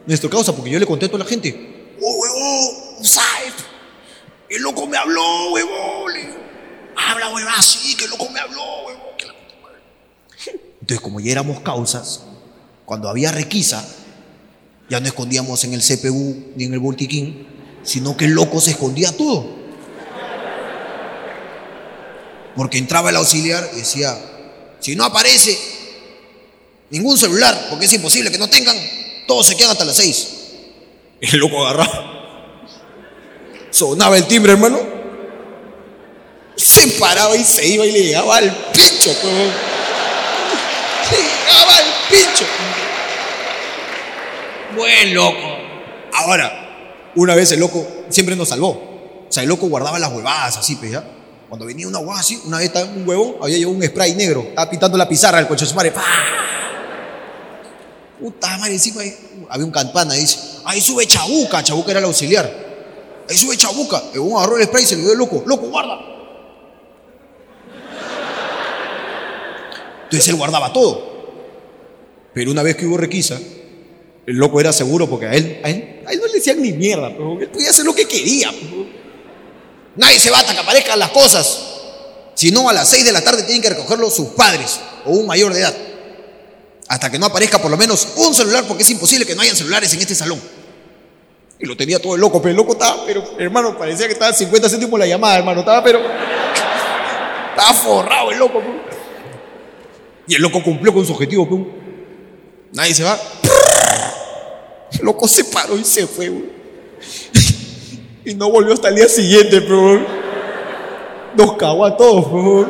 [0.06, 3.54] Nuestro causa, porque yo le conté a la gente, oh, huevón, ¿sabes?
[4.50, 6.14] El loco me habló, huevón.
[6.96, 9.18] Habla, huevón, sí, que el loco me habló, huevón.
[9.18, 9.82] que la puta madre".
[10.82, 12.26] Entonces, como ya éramos causas,
[12.86, 13.88] cuando había requisa,
[14.88, 18.72] ya no escondíamos en el CPU ni en el Voltiquín, sino que el loco se
[18.72, 19.46] escondía todo.
[22.56, 24.18] Porque entraba el auxiliar y decía,
[24.80, 25.58] si no aparece
[26.90, 28.76] ningún celular, porque es imposible que no tengan,
[29.28, 30.28] todos se quedan hasta las seis.
[31.22, 32.20] El loco agarraba.
[33.72, 34.80] Sonaba el timbre, hermano.
[36.56, 39.34] Se paraba y se iba y le llegaba al pincho, pues.
[41.12, 42.46] Le llegaba al pincho.
[44.76, 45.58] Buen loco.
[46.14, 46.69] Ahora,
[47.20, 48.70] una vez el loco siempre nos salvó.
[48.70, 51.04] O sea, el loco guardaba las huevadas así, pues ya.
[51.48, 54.70] Cuando venía una huevada así, una vez un huevón, había llevado un spray negro, estaba
[54.70, 55.92] pintando la pizarra del coche de su madre.
[55.92, 56.04] ¡Pah!
[58.20, 59.16] Puta madre, encima ahí,
[59.50, 62.70] había un campana y dice, ahí sube Chabuca, Chabuca era el auxiliar.
[63.30, 64.02] Ahí sube Chabuca.
[64.14, 66.00] El huevón agarró el spray y se le dio el loco, loco, guarda.
[70.04, 71.10] Entonces él guardaba todo.
[72.34, 73.40] Pero una vez que hubo requisa,
[74.30, 76.72] el loco era seguro porque a él, a él, a él no le decían ni
[76.72, 78.54] mierda, pero él podía hacer lo que quería.
[79.96, 81.60] Nadie se va hasta que aparezcan las cosas.
[82.36, 85.26] Si no, a las 6 de la tarde tienen que recogerlo sus padres o un
[85.26, 85.76] mayor de edad.
[86.90, 89.56] Hasta que no aparezca por lo menos un celular, porque es imposible que no hayan
[89.56, 90.40] celulares en este salón.
[91.58, 94.32] Y lo tenía todo el loco, pero el loco estaba, pero hermano, parecía que estaba
[94.32, 95.62] 50 céntimos la llamada, hermano.
[95.62, 96.02] Estaba, pero.
[97.50, 98.80] Estaba forrado el loco, pero.
[100.28, 101.68] Y el loco cumplió con su objetivo, pero.
[102.74, 103.20] Nadie se va.
[105.02, 106.32] Loco se paró y se fue.
[108.26, 110.20] Y no volvió hasta el día siguiente, pero.
[111.36, 112.68] Nos cagó a todos.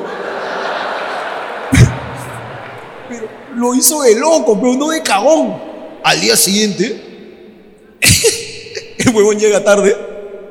[3.09, 5.69] Pero lo hizo de loco, pero no de cagón.
[6.03, 7.01] Al día siguiente,
[8.97, 9.95] el huevón llega tarde,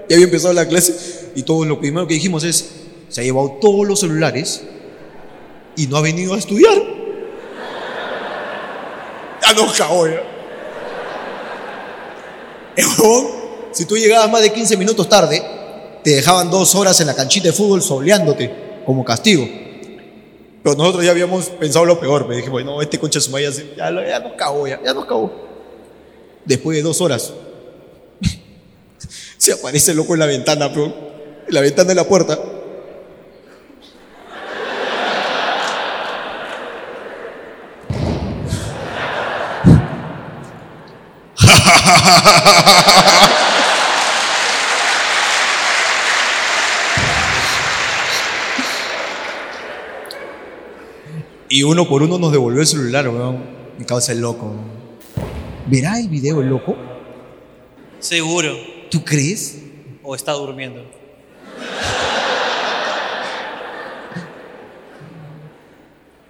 [0.08, 2.70] ya había empezado la clase, y todo lo primero que dijimos es:
[3.08, 4.62] se ha llevado todos los celulares
[5.76, 6.76] y no ha venido a estudiar.
[9.42, 10.37] Ya nos cagó, ya.
[13.72, 15.42] Si tú llegabas más de 15 minutos tarde,
[16.02, 19.46] te dejaban dos horas en la canchita de fútbol soleándote como castigo.
[20.62, 22.26] Pero nosotros ya habíamos pensado lo peor.
[22.26, 25.04] Me dije, bueno, este concha de su madre ya, ya, nos cagó, ya, ya nos
[25.04, 25.32] cagó.
[26.44, 27.32] Después de dos horas,
[29.36, 32.38] se aparece el loco en la ventana, pero en la ventana de la puerta.
[51.50, 53.38] Y uno por uno nos devolvió el celular, weón.
[53.78, 54.52] Mi causa el loco.
[55.66, 56.76] ¿Verá el video el loco?
[58.00, 58.54] Seguro.
[58.90, 59.58] ¿Tú crees?
[60.02, 60.82] O está durmiendo.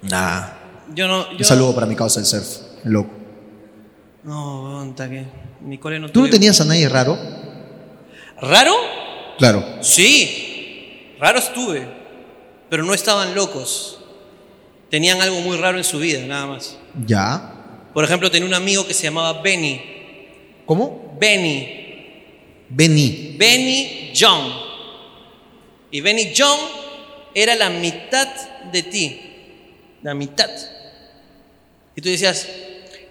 [0.02, 0.50] Nah.
[0.94, 1.28] Yo no.
[1.30, 3.10] Un Yo, saludo para mi causa el surf, el loco.
[4.24, 5.24] No, weón, que.
[5.60, 7.18] Mi cole no ¿Tú no tuve- tenías a nadie raro?
[8.40, 8.74] ¿Raro?
[9.38, 9.64] Claro.
[9.82, 11.86] Sí, raro estuve,
[12.68, 14.00] pero no estaban locos.
[14.90, 16.76] Tenían algo muy raro en su vida, nada más.
[17.06, 17.54] Ya.
[17.94, 19.80] Por ejemplo, tenía un amigo que se llamaba Benny.
[20.66, 21.16] ¿Cómo?
[21.20, 21.68] Benny.
[22.68, 23.34] Benny.
[23.38, 24.52] Benny John.
[25.90, 26.58] Y Benny John
[27.34, 28.28] era la mitad
[28.72, 29.20] de ti.
[30.02, 30.50] La mitad.
[31.96, 32.46] Y tú decías,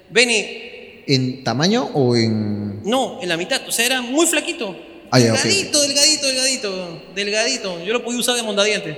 [0.09, 0.66] Benny,
[1.07, 2.83] ¿En tamaño o en.?
[2.83, 3.61] no, en la mitad.
[3.67, 4.75] O sea, era muy flaquito.
[5.09, 7.83] Ah, ya, delgadito, delgadito, delgadito, delgadito.
[7.83, 8.97] Yo lo podía usar de mondadiente.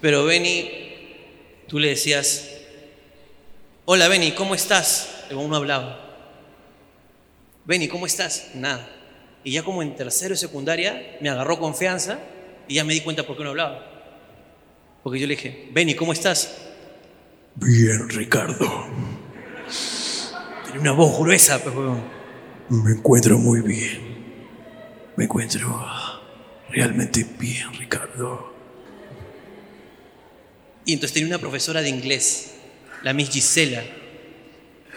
[0.00, 0.70] Pero Benny,
[1.68, 2.48] tú le decías,
[3.84, 5.26] hola Benny, ¿cómo estás?
[5.30, 6.00] El no hablaba.
[7.64, 8.50] Benny, ¿cómo estás?
[8.54, 8.88] Nada.
[9.44, 12.18] Y ya como en tercero y secundaria me agarró confianza
[12.66, 13.88] y ya me di cuenta por qué no hablaba.
[15.02, 16.61] Porque yo le dije, Benny, ¿cómo estás?
[17.54, 18.86] Bien, Ricardo.
[20.64, 22.02] Tiene una voz gruesa, pues, huevón.
[22.70, 24.12] Me encuentro muy bien.
[25.16, 25.84] Me encuentro
[26.70, 28.52] realmente bien, Ricardo.
[30.86, 32.54] Y entonces tenía una profesora de inglés,
[33.02, 33.82] la Miss Gisela,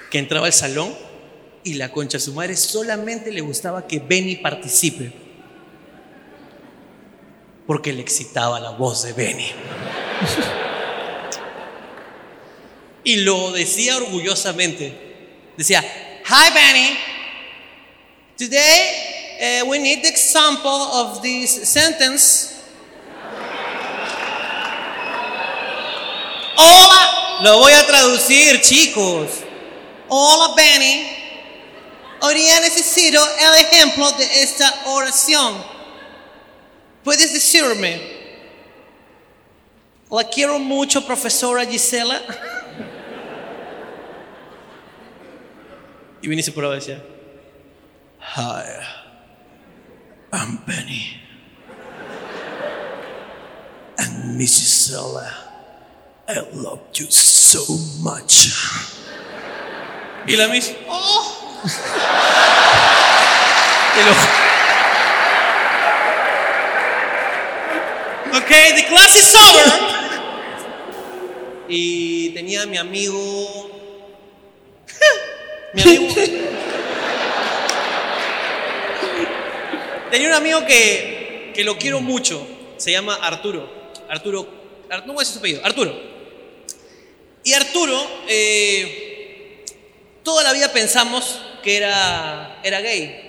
[0.10, 0.94] que entraba al salón
[1.64, 5.12] y la concha a su madre solamente le gustaba que Benny participe.
[7.68, 9.48] Porque le excitaba la voz de Benny.
[13.06, 14.94] y lo decía orgullosamente.
[15.56, 15.82] Decía,
[16.26, 16.98] Hi Benny,
[18.36, 22.52] today uh, we need the example of this sentence.
[26.58, 29.30] Hola, lo voy a traducir, chicos.
[30.10, 31.08] Hola, Benny.
[32.22, 35.64] Hoy necesito el ejemplo de esta oración.
[37.04, 38.02] ¿Puedes decirme?
[40.10, 42.20] La quiero mucho, profesora Gisela.
[46.26, 47.04] Y Vinicio por ahí decía,
[48.36, 48.64] Hi,
[50.34, 51.22] I'm Benny.
[54.00, 55.30] And Miss Gisela.
[56.28, 57.64] I love you so
[58.02, 58.48] much.
[60.26, 61.62] Y la Miss, oh.
[63.96, 64.16] Y lo-
[68.40, 69.72] Okay, the class is over.
[71.70, 73.75] Y tenía a mi amigo.
[75.76, 76.14] Mi amigo.
[80.12, 82.46] tenía un amigo que, que lo quiero mucho.
[82.78, 83.70] Se llama Arturo.
[84.10, 84.48] Arturo.
[84.90, 85.62] Ar- no voy a decir su apellido.
[85.66, 85.94] Arturo.
[87.44, 89.64] Y Arturo, eh,
[90.24, 93.22] toda la vida pensamos que era, era gay.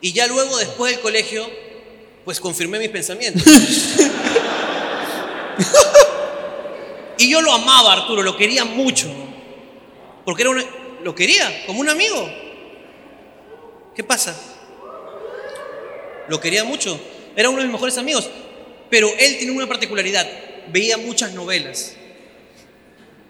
[0.00, 1.48] Y ya luego, después del colegio,
[2.24, 3.42] pues confirmé mis pensamientos.
[7.18, 9.08] y yo lo amaba, Arturo, lo quería mucho.
[10.24, 10.64] Porque era un,
[11.02, 12.28] lo quería, como un amigo.
[13.94, 14.34] ¿Qué pasa?
[16.28, 16.98] Lo quería mucho.
[17.36, 18.28] Era uno de mis mejores amigos.
[18.90, 20.26] Pero él tenía una particularidad.
[20.68, 21.94] Veía muchas novelas.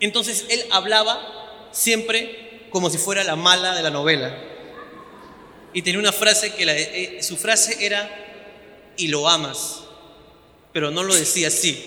[0.00, 4.37] Entonces él hablaba siempre como si fuera la mala de la novela.
[5.72, 8.09] Y tenía una frase que la- eh, su frase era,
[8.96, 9.81] y lo amas,
[10.72, 11.85] pero no lo decía así.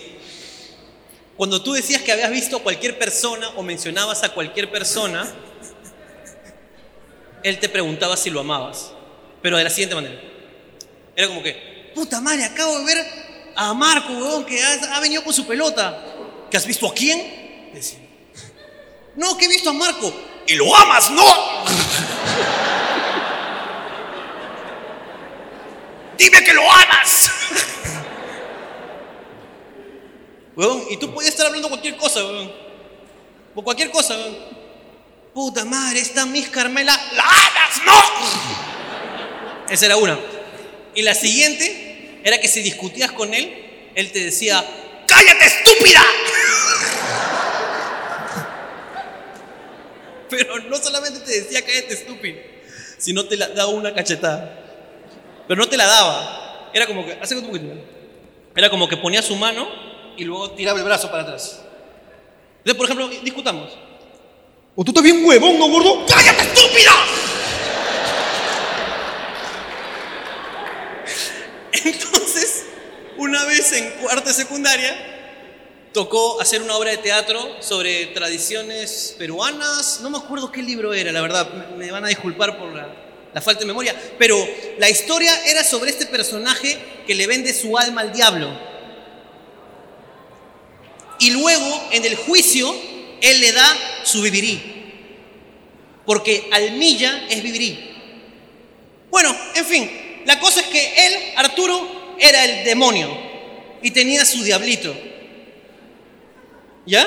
[1.36, 5.30] Cuando tú decías que habías visto a cualquier persona o mencionabas a cualquier persona,
[7.42, 8.92] él te preguntaba si lo amabas,
[9.40, 10.20] pero de la siguiente manera.
[11.14, 13.06] Era como que, puta madre, acabo de ver
[13.54, 16.04] a Marco, weón, que ha, venido con su pelota.
[16.50, 17.70] ¿Que has visto a quién?
[17.72, 17.98] Decía.
[19.16, 20.12] No, que he visto a Marco.
[20.46, 21.10] ¿Y lo amas?
[21.10, 21.24] No.
[26.18, 27.30] Dime que lo amas.
[30.54, 32.52] Weón, y tú podías estar hablando cualquier cosa, weón.
[33.54, 34.61] O cualquier cosa, weón.
[35.34, 37.82] Puta madre, esta Miss Carmela, ¡la amas!
[37.86, 37.92] ¡No!
[39.72, 40.18] Esa era una.
[40.94, 43.50] Y la siguiente era que si discutías con él,
[43.94, 44.62] él te decía,
[45.06, 46.02] ¡cállate, estúpida!
[50.28, 52.38] Pero no solamente te decía, cállate, estúpido,
[52.98, 54.58] sino te la daba una cachetada.
[55.48, 56.68] Pero no te la daba.
[56.74, 57.80] Era como que, hace un.
[58.54, 59.66] Era como que ponía su mano
[60.18, 61.62] y luego tiraba el brazo para atrás.
[62.58, 63.70] Entonces, por ejemplo, discutamos.
[64.74, 66.06] ¿O tú estás bien huevón, no gordo?
[66.06, 66.92] ¡Cállate, estúpida!
[71.84, 72.64] Entonces,
[73.18, 74.96] una vez en cuarta secundaria,
[75.92, 80.00] tocó hacer una obra de teatro sobre tradiciones peruanas.
[80.00, 81.52] No me acuerdo qué libro era, la verdad.
[81.52, 82.88] Me me van a disculpar por la,
[83.34, 83.94] la falta de memoria.
[84.18, 84.38] Pero
[84.78, 88.48] la historia era sobre este personaje que le vende su alma al diablo.
[91.18, 92.74] Y luego, en el juicio,
[93.20, 94.80] él le da su vivirí.
[96.04, 97.78] porque almilla es vivirí.
[99.10, 99.90] Bueno, en fin,
[100.24, 103.08] la cosa es que él, Arturo, era el demonio
[103.82, 104.94] y tenía su diablito.
[106.86, 107.06] ¿Ya?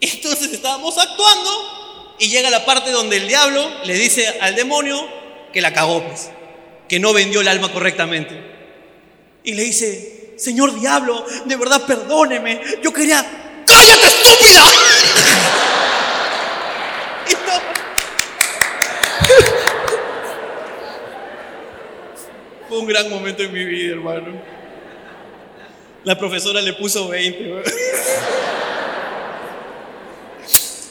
[0.00, 5.08] Entonces estábamos actuando y llega la parte donde el diablo le dice al demonio
[5.52, 6.30] que la cagó, pues,
[6.88, 8.40] que no vendió el alma correctamente.
[9.44, 13.41] Y le dice, Señor diablo, de verdad perdóneme, yo quería...
[13.82, 14.62] ¡Cállate, estúpida!
[17.28, 17.60] Y no-
[22.68, 24.40] Fue un gran momento en mi vida, hermano.
[26.04, 27.50] La profesora le puso 20.
[27.52, 27.62] weón.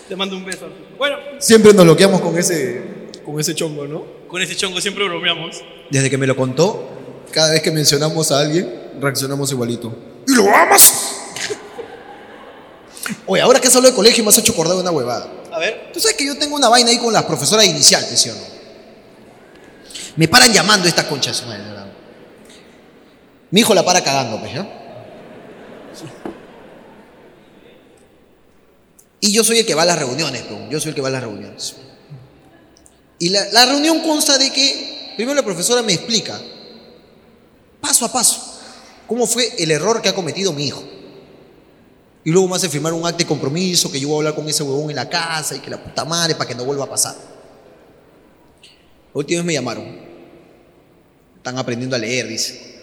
[0.08, 0.68] Te mando un beso.
[0.98, 2.82] Bueno, Siempre nos bloqueamos con ese,
[3.26, 4.04] con ese chongo, ¿no?
[4.28, 5.62] con ese chongo siempre bromeamos.
[5.90, 6.90] Desde que me lo contó,
[7.32, 8.70] cada vez que mencionamos a alguien,
[9.02, 9.94] reaccionamos igualito.
[10.28, 11.11] ¿Y lo amas?
[13.26, 15.28] Oye, ahora que has hablado de colegio me has hecho acordar de una huevada.
[15.52, 18.30] A ver, Tú sabes que yo tengo una vaina ahí con las profesoras iniciales, ¿sí
[18.30, 18.42] o no?
[20.16, 21.88] Me paran llamando esta concha de su madre, ¿verdad?
[23.52, 24.52] Mi hijo la para cagando, pues.
[29.20, 31.10] Y yo soy el que va a las reuniones, pues, yo soy el que va
[31.10, 31.76] a las reuniones.
[33.20, 36.40] Y la, la reunión consta de que, primero la profesora me explica,
[37.80, 38.60] paso a paso,
[39.08, 40.84] cómo fue el error que ha cometido mi hijo.
[42.24, 44.48] Y luego me hace firmar un acto de compromiso que yo voy a hablar con
[44.48, 46.90] ese huevón en la casa y que la puta madre para que no vuelva a
[46.90, 47.14] pasar.
[47.14, 48.70] La
[49.14, 50.12] última vez me llamaron.
[51.38, 52.80] Están aprendiendo a leer, dice.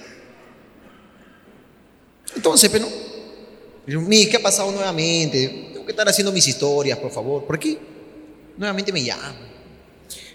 [2.34, 2.88] Entonces, pero,
[3.86, 5.70] pero ¿qué ha pasado nuevamente?
[5.72, 7.46] Tengo que estar haciendo mis historias, por favor.
[7.46, 7.78] ¿Por qué?
[8.56, 9.36] Nuevamente me llaman.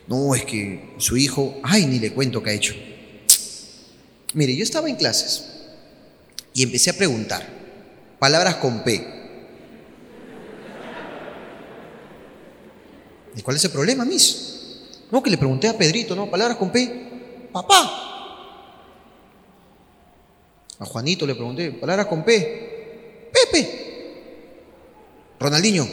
[0.08, 2.74] No, es que su hijo, ay, ni le cuento qué ha hecho.
[4.34, 5.44] Mire, yo estaba en clases
[6.54, 7.63] y empecé a preguntar
[8.24, 9.06] palabras con P.
[13.36, 14.80] ¿Y cuál es el problema, Miss?
[15.12, 16.32] No, que le pregunté a Pedrito, ¿no?
[16.32, 17.50] Palabras con P.
[17.52, 17.82] Papá.
[20.80, 23.30] A Juanito le pregunté, palabras con P.
[23.34, 24.16] Pepe.
[25.38, 25.86] Ronaldinho.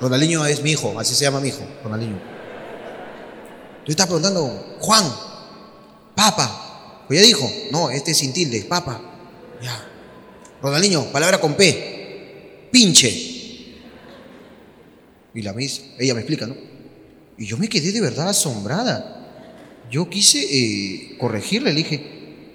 [0.00, 2.18] Ronaldinho es mi hijo, así se llama mi hijo, Ronaldinho.
[3.84, 5.04] Tú estás preguntando, Juan,
[6.16, 6.65] papa.
[7.06, 9.00] Pues dijo, no, este es sin tilde, papa.
[9.62, 9.88] Ya.
[10.60, 12.68] Ronaldinho, palabra con P.
[12.70, 13.34] Pinche.
[15.34, 16.56] Y la mis, ella me explica, ¿no?
[17.38, 19.12] Y yo me quedé de verdad asombrada.
[19.90, 22.02] Yo quise eh, corregirle, le dije,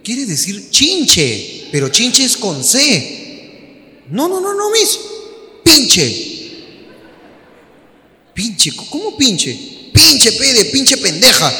[0.04, 4.02] quiere decir chinche, pero chinche es con C.
[4.10, 5.00] No, no, no, no, mis.
[5.64, 6.32] Pinche.
[8.34, 9.54] Pinche, ¿cómo pinche?
[9.94, 11.54] Pinche, P de pinche pendeja.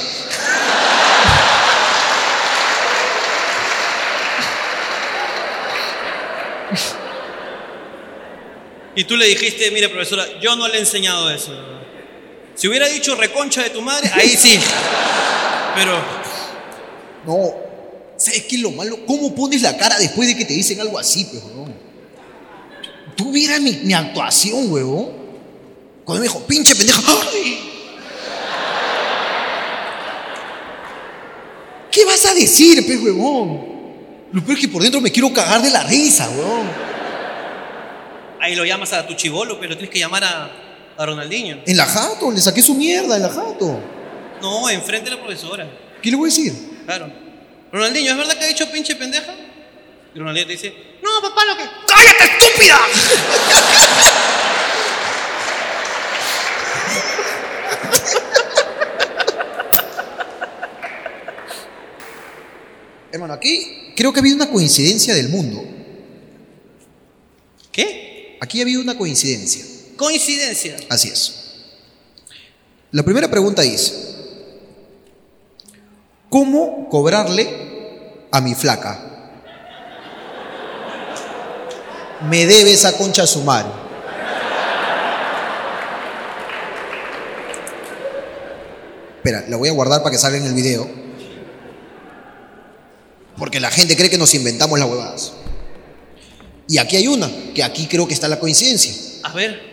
[8.96, 11.52] Y tú le dijiste, mire profesora, yo no le he enseñado eso.
[12.56, 14.60] Si hubiera dicho reconcha de tu madre, ahí sí.
[15.76, 15.98] Pero
[17.26, 17.54] No,
[18.18, 19.06] ¿sabes qué es lo malo?
[19.06, 21.74] ¿Cómo pones la cara después de que te dicen algo así, huevón?
[23.16, 25.12] Tú vieras mi, mi actuación, huevón.
[26.04, 27.02] Cuando me dijo, pinche pendeja.
[27.08, 27.60] ¡ay!
[31.92, 33.72] ¿Qué vas a decir, pues, huevón?
[34.32, 36.91] Lo peor es que por dentro me quiero cagar de la risa, huevón.
[38.42, 40.52] Ahí lo llamas a tu chivolo, pero tienes que llamar a,
[40.98, 41.60] a Ronaldinho.
[41.66, 43.80] En la jato, le saqué su mierda en la jato.
[44.42, 45.70] No, enfrente de la profesora.
[46.02, 46.54] ¿Qué le voy a decir?
[46.86, 47.12] Claro.
[47.72, 49.34] Ronaldinho, ¿es verdad que ha dicho pinche pendeja?
[50.14, 51.64] Y Ronaldinho te dice, no, papá, lo que...
[51.88, 52.80] ¡Cállate, estúpida!
[63.12, 65.64] Hermano, aquí creo que ha habido una coincidencia del mundo.
[68.42, 69.64] Aquí ha habido una coincidencia.
[69.96, 70.76] Coincidencia.
[70.90, 71.36] Así es.
[72.90, 73.94] La primera pregunta dice,
[76.28, 79.00] ¿cómo cobrarle a mi flaca?
[82.28, 83.70] Me debe esa concha a su madre.
[89.18, 90.90] Espera, la voy a guardar para que salga en el video.
[93.38, 95.34] Porque la gente cree que nos inventamos las huevadas.
[96.72, 98.94] Y aquí hay una, que aquí creo que está la coincidencia.
[99.24, 99.72] A ver,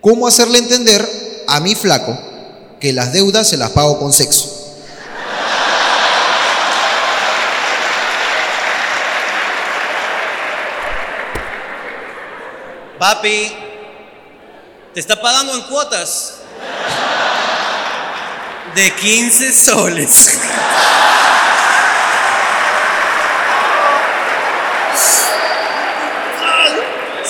[0.00, 1.06] ¿Cómo hacerle entender
[1.46, 2.18] a mi flaco
[2.80, 4.48] que las deudas se las pago con sexo?
[12.98, 13.52] papi,
[14.94, 16.36] te está pagando en cuotas
[18.74, 20.40] de 15 soles.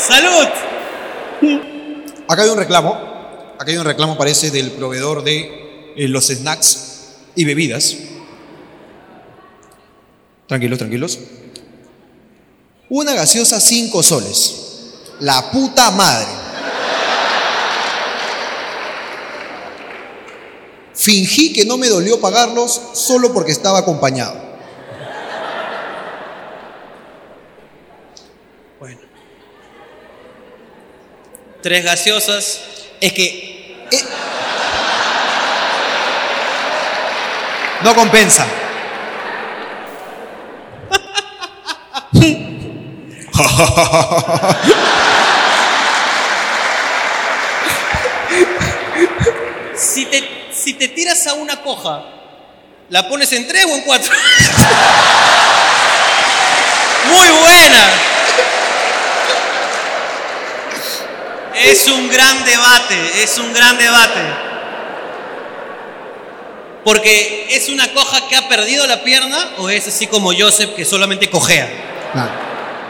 [0.07, 0.48] ¡Salud!
[2.28, 2.94] Acá hay un reclamo.
[3.59, 6.78] Acá hay un reclamo, parece, del proveedor de eh, los snacks
[7.36, 7.96] y bebidas.
[10.48, 11.18] Tranquilos, tranquilos.
[12.88, 14.55] Una gaseosa 5 soles.
[15.20, 16.26] La puta madre.
[20.94, 24.51] Fingí que no me dolió pagarlos solo porque estaba acompañado.
[31.62, 32.60] Tres gaseosas.
[33.00, 33.86] Es que.
[33.90, 34.04] eh,
[37.82, 38.46] no compensa.
[49.76, 52.04] Si te, si te tiras a una coja,
[52.88, 54.12] ¿la pones en tres o en cuatro?
[57.10, 58.11] Muy buena.
[61.64, 64.20] Es un gran debate, es un gran debate.
[66.84, 70.84] Porque es una coja que ha perdido la pierna o es así como Joseph que
[70.84, 71.68] solamente cojea.
[72.12, 72.30] Claro.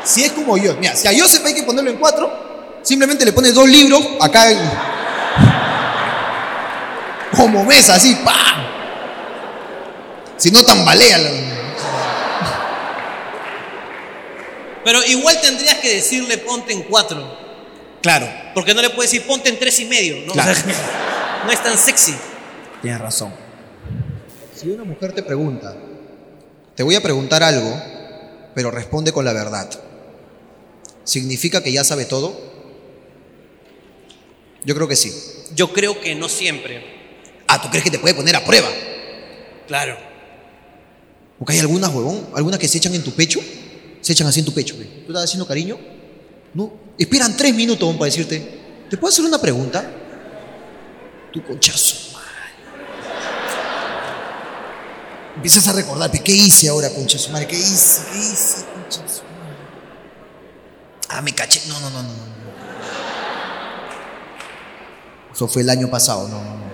[0.05, 2.33] Si es como yo, mira, si a Joseph hay que ponerlo en cuatro,
[2.83, 4.59] simplemente le pones dos libros acá en.
[7.37, 8.67] Como mesa, así, ¡pam!
[10.37, 11.19] Si no tambalea.
[11.19, 11.31] la-
[14.85, 17.42] Pero igual tendrías que decirle ponte en cuatro.
[18.03, 20.17] Claro, Porque no le puedes decir ponte en tres y medio.
[20.27, 20.33] ¿no?
[20.33, 20.61] O sea, Claro.
[21.47, 22.15] no es tan sexy.
[22.83, 23.33] tienes razón.
[24.57, 25.75] Si una mujer te pregunta,
[26.75, 27.81] te voy a preguntar algo,
[28.55, 29.71] pero responde con la verdad.
[31.05, 32.53] ¿Significa que ya sabe todo?
[34.65, 35.13] Yo creo que sí.
[35.55, 36.83] Yo creo que no siempre.
[37.49, 38.69] Ah, ¿tú crees que te puede poner a prueba?
[39.67, 39.97] Claro.
[41.39, 43.41] Porque hay algunas, huevón, algunas que se echan en tu pecho,
[44.01, 44.77] se echan así en tu pecho.
[44.77, 44.87] güey.
[45.05, 45.77] ¿Tú estás haciendo cariño?
[46.55, 46.73] No,
[47.03, 49.85] esperan tres minutos para decirte, ¿te puedo hacer una pregunta?
[51.33, 52.13] Tu conchazo.
[52.13, 52.29] madre.
[55.37, 57.31] Empiezas a recordar, "Pe, ¿qué hice ahora, conchazo?
[57.31, 57.47] Madre?
[57.47, 58.03] ¿Qué hice?
[58.13, 59.23] ¿Qué hice, conchazo?
[59.23, 59.57] madre?
[61.09, 61.63] Ah, me caché.
[61.69, 62.33] No, no, no, no, no.
[65.35, 66.73] Eso fue el año pasado, no, no, no.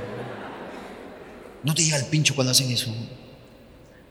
[1.63, 2.93] No te llega el pincho cuando hacen eso.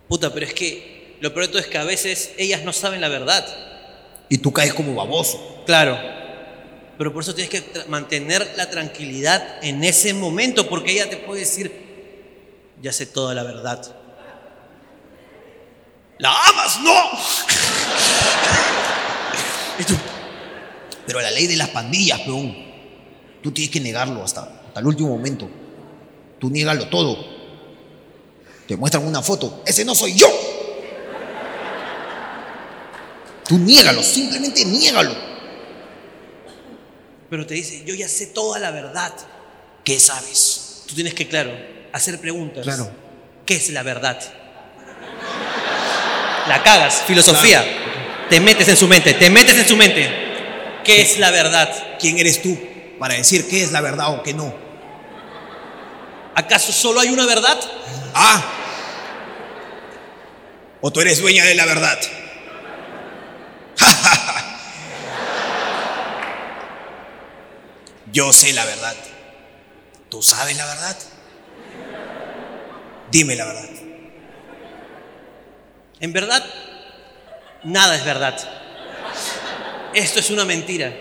[0.08, 3.02] Puta, pero es que lo peor de todo es que a veces ellas no saben
[3.02, 3.46] la verdad.
[4.30, 5.57] Y tú caes como baboso.
[5.68, 6.00] Claro.
[6.98, 11.42] Pero por eso tienes que mantener la tranquilidad en ese momento, porque ella te puede
[11.42, 11.70] decir,
[12.82, 13.86] ya sé toda la verdad.
[16.20, 16.80] ¿La amas?
[16.80, 16.96] ¡No!
[21.06, 22.56] Pero la ley de las pandillas, peón.
[23.44, 25.50] Tú tienes que negarlo hasta, hasta el último momento.
[26.40, 27.18] Tú niégalo todo.
[28.68, 29.64] Te muestran una foto.
[29.66, 30.28] Ese no soy yo.
[33.48, 35.37] Tú niégalo, simplemente niégalo.
[37.30, 39.14] Pero te dice, yo ya sé toda la verdad.
[39.84, 40.84] ¿Qué sabes?
[40.88, 41.52] Tú tienes que, claro,
[41.94, 42.64] hacer preguntas.
[42.64, 42.90] Claro.
[43.46, 44.20] ¿Qué es la verdad?
[46.48, 47.66] La cagas, filosofía.
[48.30, 50.10] Te metes en su mente, te metes en su mente.
[50.84, 51.98] ¿Qué es la verdad?
[52.00, 52.58] ¿Quién eres tú
[53.00, 54.54] para decir qué es la verdad o qué no?
[56.36, 57.58] ¿Acaso solo hay una verdad?
[58.14, 58.44] Ah.
[60.82, 62.00] ¿O tú eres dueña de la verdad?
[68.18, 68.96] Yo sé la verdad.
[70.10, 70.98] ¿Tú sabes la verdad?
[73.12, 73.70] Dime la verdad.
[76.00, 76.44] En verdad,
[77.64, 78.36] nada es verdad.
[79.94, 80.92] Esto es una mentira.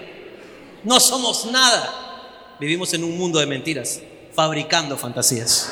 [0.84, 2.56] No somos nada.
[2.60, 4.00] Vivimos en un mundo de mentiras,
[4.34, 5.70] fabricando fantasías.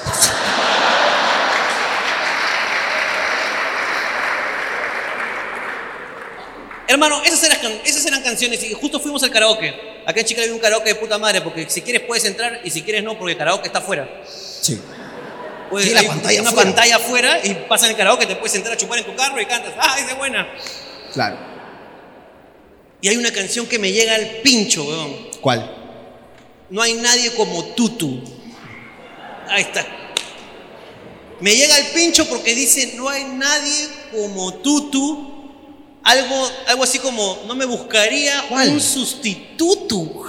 [6.87, 9.74] Hermano, esas eran, can- esas eran canciones y justo fuimos al karaoke.
[10.07, 12.70] Acá en Chica había un karaoke de puta madre, porque si quieres puedes entrar y
[12.70, 14.22] si quieres no, porque el karaoke está afuera.
[14.28, 14.78] Sí.
[15.70, 18.74] Puedes- Sí, la hay pantalla una pantalla afuera y pasan el karaoke, te puedes entrar
[18.74, 19.72] a chupar en tu carro y cantas.
[19.78, 20.47] ¡Ah, es de buena!
[21.14, 21.39] Claro.
[23.01, 25.28] Y hay una canción que me llega al pincho, weón.
[25.41, 25.70] ¿Cuál?
[26.70, 28.22] No hay nadie como Tutu.
[29.49, 29.87] Ahí está.
[31.41, 35.34] Me llega al pincho porque dice, no hay nadie como Tutu.
[36.05, 38.68] Algo, algo así como, no me buscaría ¿Cuál?
[38.70, 40.22] un sustituto.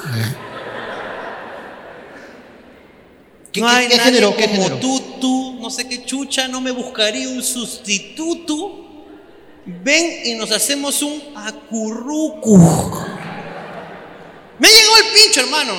[3.52, 4.78] ¿Qué- no hay qué nadie género, como género?
[4.80, 8.82] Tutu, no sé qué chucha, no me buscaría un sustituto.
[9.66, 12.58] Ven y nos hacemos un acurrucu.
[14.60, 15.74] Me llegó el pincho, hermano.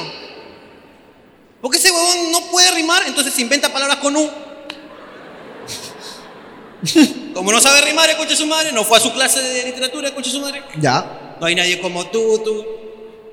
[1.63, 4.29] Porque ese huevón no puede rimar, entonces inventa palabras con U.
[7.37, 10.31] Como no sabe rimar, escucha su madre, no fue a su clase de literatura, escucha
[10.31, 10.63] su madre.
[10.81, 11.37] Ya.
[11.39, 12.67] No hay nadie como tú, tú.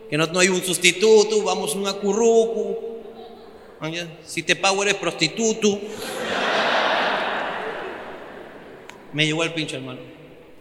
[0.09, 2.77] que no, no hay un sustituto, vamos a un acurrucu.
[4.25, 5.79] Si te pago eres prostituto.
[9.13, 10.01] Me llegó al pincho, hermano.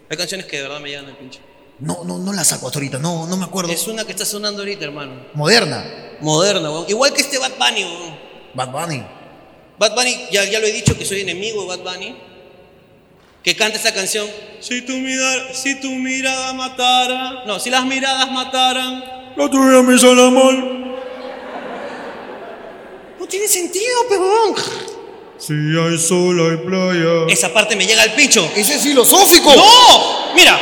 [0.09, 1.41] Hay canciones que de verdad me llegan al pincho.
[1.81, 3.73] No, no, no la saco hasta ahorita, no, no me acuerdo.
[3.73, 5.27] Es una que está sonando ahorita, hermano.
[5.35, 5.85] Moderna.
[6.21, 6.85] Moderna, weón.
[6.89, 8.17] Igual que este Bad Bunny, weón.
[8.55, 9.03] Bad Bunny.
[9.81, 12.32] Bad Bunny, ya, ya lo he dicho que soy enemigo de Bad Bunny.
[13.43, 14.27] Que canta esta canción.
[14.61, 17.43] Si tu mirada, si tu mirada matara.
[17.47, 19.05] No, si las miradas mataran.
[19.37, 20.55] No tuviera mi sol amor.
[23.19, 24.55] No tiene sentido, pebón.
[25.39, 27.27] Si hay sol, hay playa.
[27.29, 28.49] Esa parte me llega al pincho.
[28.55, 29.55] Ese es filosófico.
[29.57, 30.35] ¡No!
[30.37, 30.61] Mira.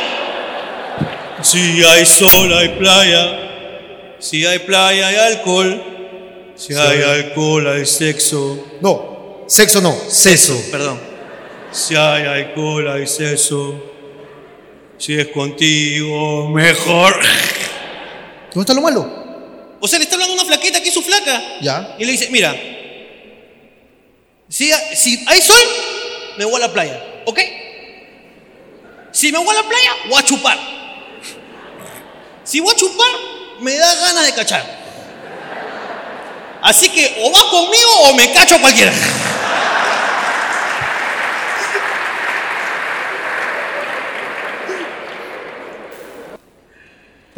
[1.43, 4.17] Si hay sol, hay playa.
[4.19, 5.83] Si hay playa, hay alcohol.
[6.55, 8.65] Si hay alcohol, hay sexo.
[8.81, 10.59] No, sexo no, seso.
[10.71, 11.10] Perdón.
[11.71, 13.81] Si hay alcohol, hay sexo.
[14.97, 17.13] Si es contigo, mejor.
[18.53, 19.21] ¿Dónde está lo malo?
[19.79, 21.41] O sea, le está hablando una flaquita que es su flaca.
[21.61, 21.95] Ya.
[21.97, 22.55] Y le dice, mira,
[24.47, 25.57] si, si hay sol,
[26.37, 27.39] me voy a la playa, ¿ok?
[29.11, 30.57] Si me voy a la playa, voy a chupar.
[32.43, 33.11] Si voy a chupar,
[33.61, 34.81] me da ganas de cachar.
[36.61, 38.91] Así que o va conmigo o me cacho a cualquiera.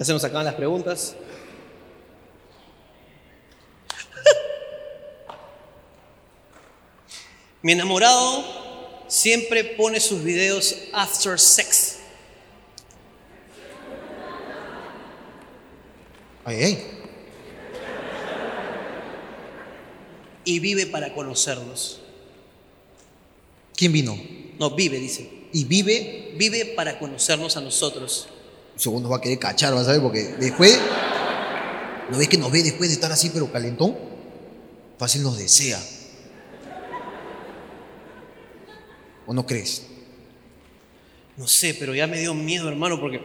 [0.03, 1.15] Ya se nos acaban las preguntas.
[7.61, 8.43] Mi enamorado
[9.07, 11.99] siempre pone sus videos after sex.
[16.43, 16.85] Ay, ay.
[20.43, 22.01] y vive para conocernos.
[23.73, 24.21] ¿Quién vino?
[24.59, 25.29] No, vive, dice.
[25.53, 28.27] Y vive, Vive para conocernos a nosotros.
[28.75, 30.79] Según nos va a querer cachar, vas a ver, porque después,
[32.09, 33.95] ¿no ves que nos ve después de estar así, pero calentón?
[34.97, 35.79] Fácil nos desea.
[39.25, 39.83] ¿O no crees?
[41.37, 43.21] No sé, pero ya me dio miedo, hermano, porque,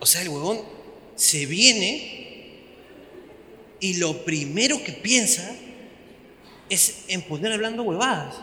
[0.00, 0.60] o sea, el huevón
[1.14, 2.22] se viene
[3.80, 5.54] y lo primero que piensa
[6.68, 8.36] es en poner hablando huevadas.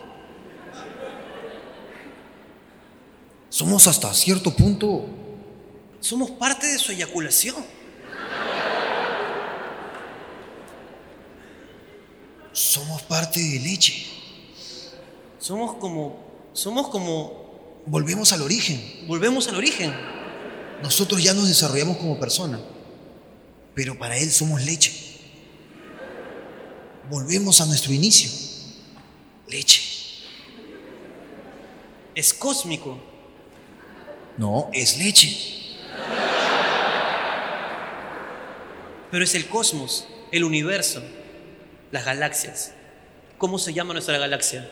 [3.48, 5.06] Somos hasta cierto punto
[6.00, 7.64] Somos parte de su eyaculación.
[12.52, 14.06] somos parte de leche.
[15.38, 16.18] Somos como,
[16.52, 19.06] somos como, Volvemos al origen.
[19.06, 19.92] volvemos al origen.
[20.82, 22.60] Nosotros ya nos desarrollamos como persona,
[23.74, 24.92] pero para Él somos leche.
[27.10, 28.30] Volvemos a nuestro inicio.
[29.48, 29.82] Leche.
[32.14, 32.98] Es cósmico.
[34.36, 35.59] No, es leche.
[39.10, 41.02] Pero es el cosmos, el universo,
[41.90, 42.72] las galaxias.
[43.38, 44.70] ¿Cómo se llama nuestra galaxia?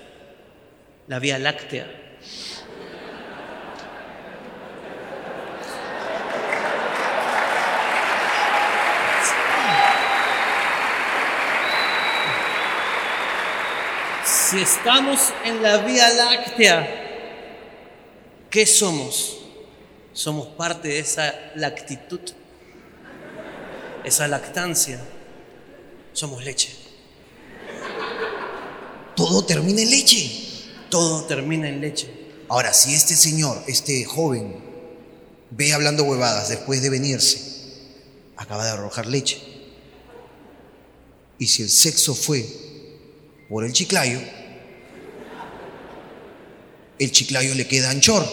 [1.09, 1.87] La Vía Láctea.
[14.25, 16.89] Si estamos en la Vía Láctea,
[18.49, 19.41] ¿qué somos?
[20.13, 22.21] Somos parte de esa lactitud
[24.05, 25.01] esa lactancia,
[26.13, 26.75] somos leche.
[29.15, 30.31] Todo termina en leche.
[30.91, 32.09] Todo termina en leche.
[32.49, 34.57] Ahora, si este señor, este joven,
[35.51, 37.41] ve hablando huevadas después de venirse,
[38.37, 39.43] acaba de arrojar leche.
[41.39, 42.47] Y si el sexo fue
[43.49, 44.21] por el chiclayo,
[46.99, 48.25] el chiclayo le queda anchor.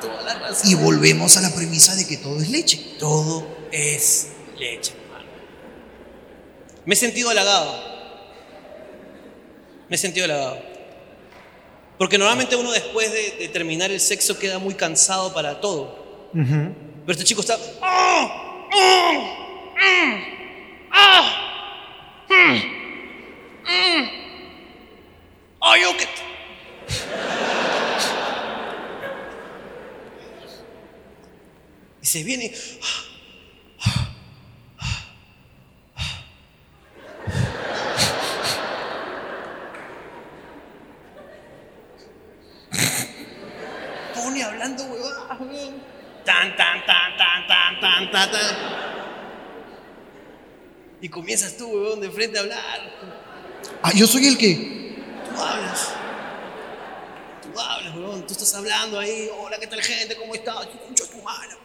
[0.00, 0.35] Toda la razón.
[0.64, 2.94] Y volvemos a la premisa de que todo es leche.
[2.98, 4.28] Todo es
[4.58, 5.28] leche, hermano.
[6.84, 7.74] Me he sentido halagado.
[9.88, 10.58] Me he sentido halagado.
[11.98, 16.28] Porque normalmente uno después de, de terminar el sexo queda muy cansado para todo.
[16.32, 17.56] Pero este chico está.
[17.80, 18.66] ¡Ah!
[18.72, 19.74] ¡Ah!
[19.80, 20.22] ¡Ah!
[20.92, 22.26] ¡Ah!
[22.28, 22.56] ¡Mm!
[23.62, 24.08] ¡Mm!
[25.60, 26.06] ¡Ay, yo qué-
[32.02, 32.50] Y se viene.
[44.14, 45.82] Pone hablando huevadas, weón.
[46.24, 48.56] Tan, tan, tan, tan, tan, tan, tan, tan.
[51.02, 52.92] Y comienzas tú, huevón, de frente a hablar.
[53.82, 54.54] Ah, yo soy el que.
[55.28, 55.92] Tú hablas.
[57.42, 58.26] Tú hablas, huevón.
[58.26, 60.16] Tú estás hablando ahí, hola, ¿qué tal gente?
[60.16, 60.66] ¿Cómo estás?
[60.66, 61.56] Concha tu madre,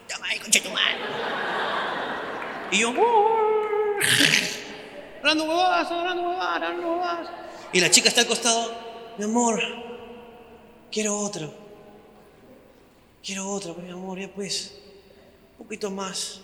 [0.60, 0.96] tu madre.
[2.70, 2.88] Y yo,
[5.18, 7.28] hablando huevadas, hablando huevadas, hablando huevadas.
[7.72, 8.74] Y la chica está al costado,
[9.18, 9.62] mi amor,
[10.90, 11.52] quiero otro.
[13.24, 14.72] Quiero otro, mi amor, ya pues,
[15.58, 16.40] un poquito más.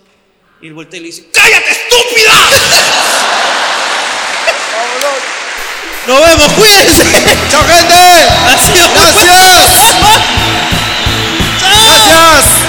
[0.61, 2.33] Y el voltea y le dice, ¡cállate, estúpida!
[6.07, 7.05] Nos vemos, cuídense.
[7.51, 7.95] ¡Chao, gente!
[7.95, 9.95] Ha sido muy ¡Gracias!
[11.61, 12.68] ¡Gracias!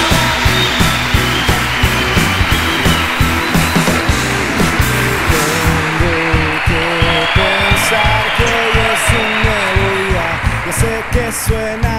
[11.50, 11.89] Suena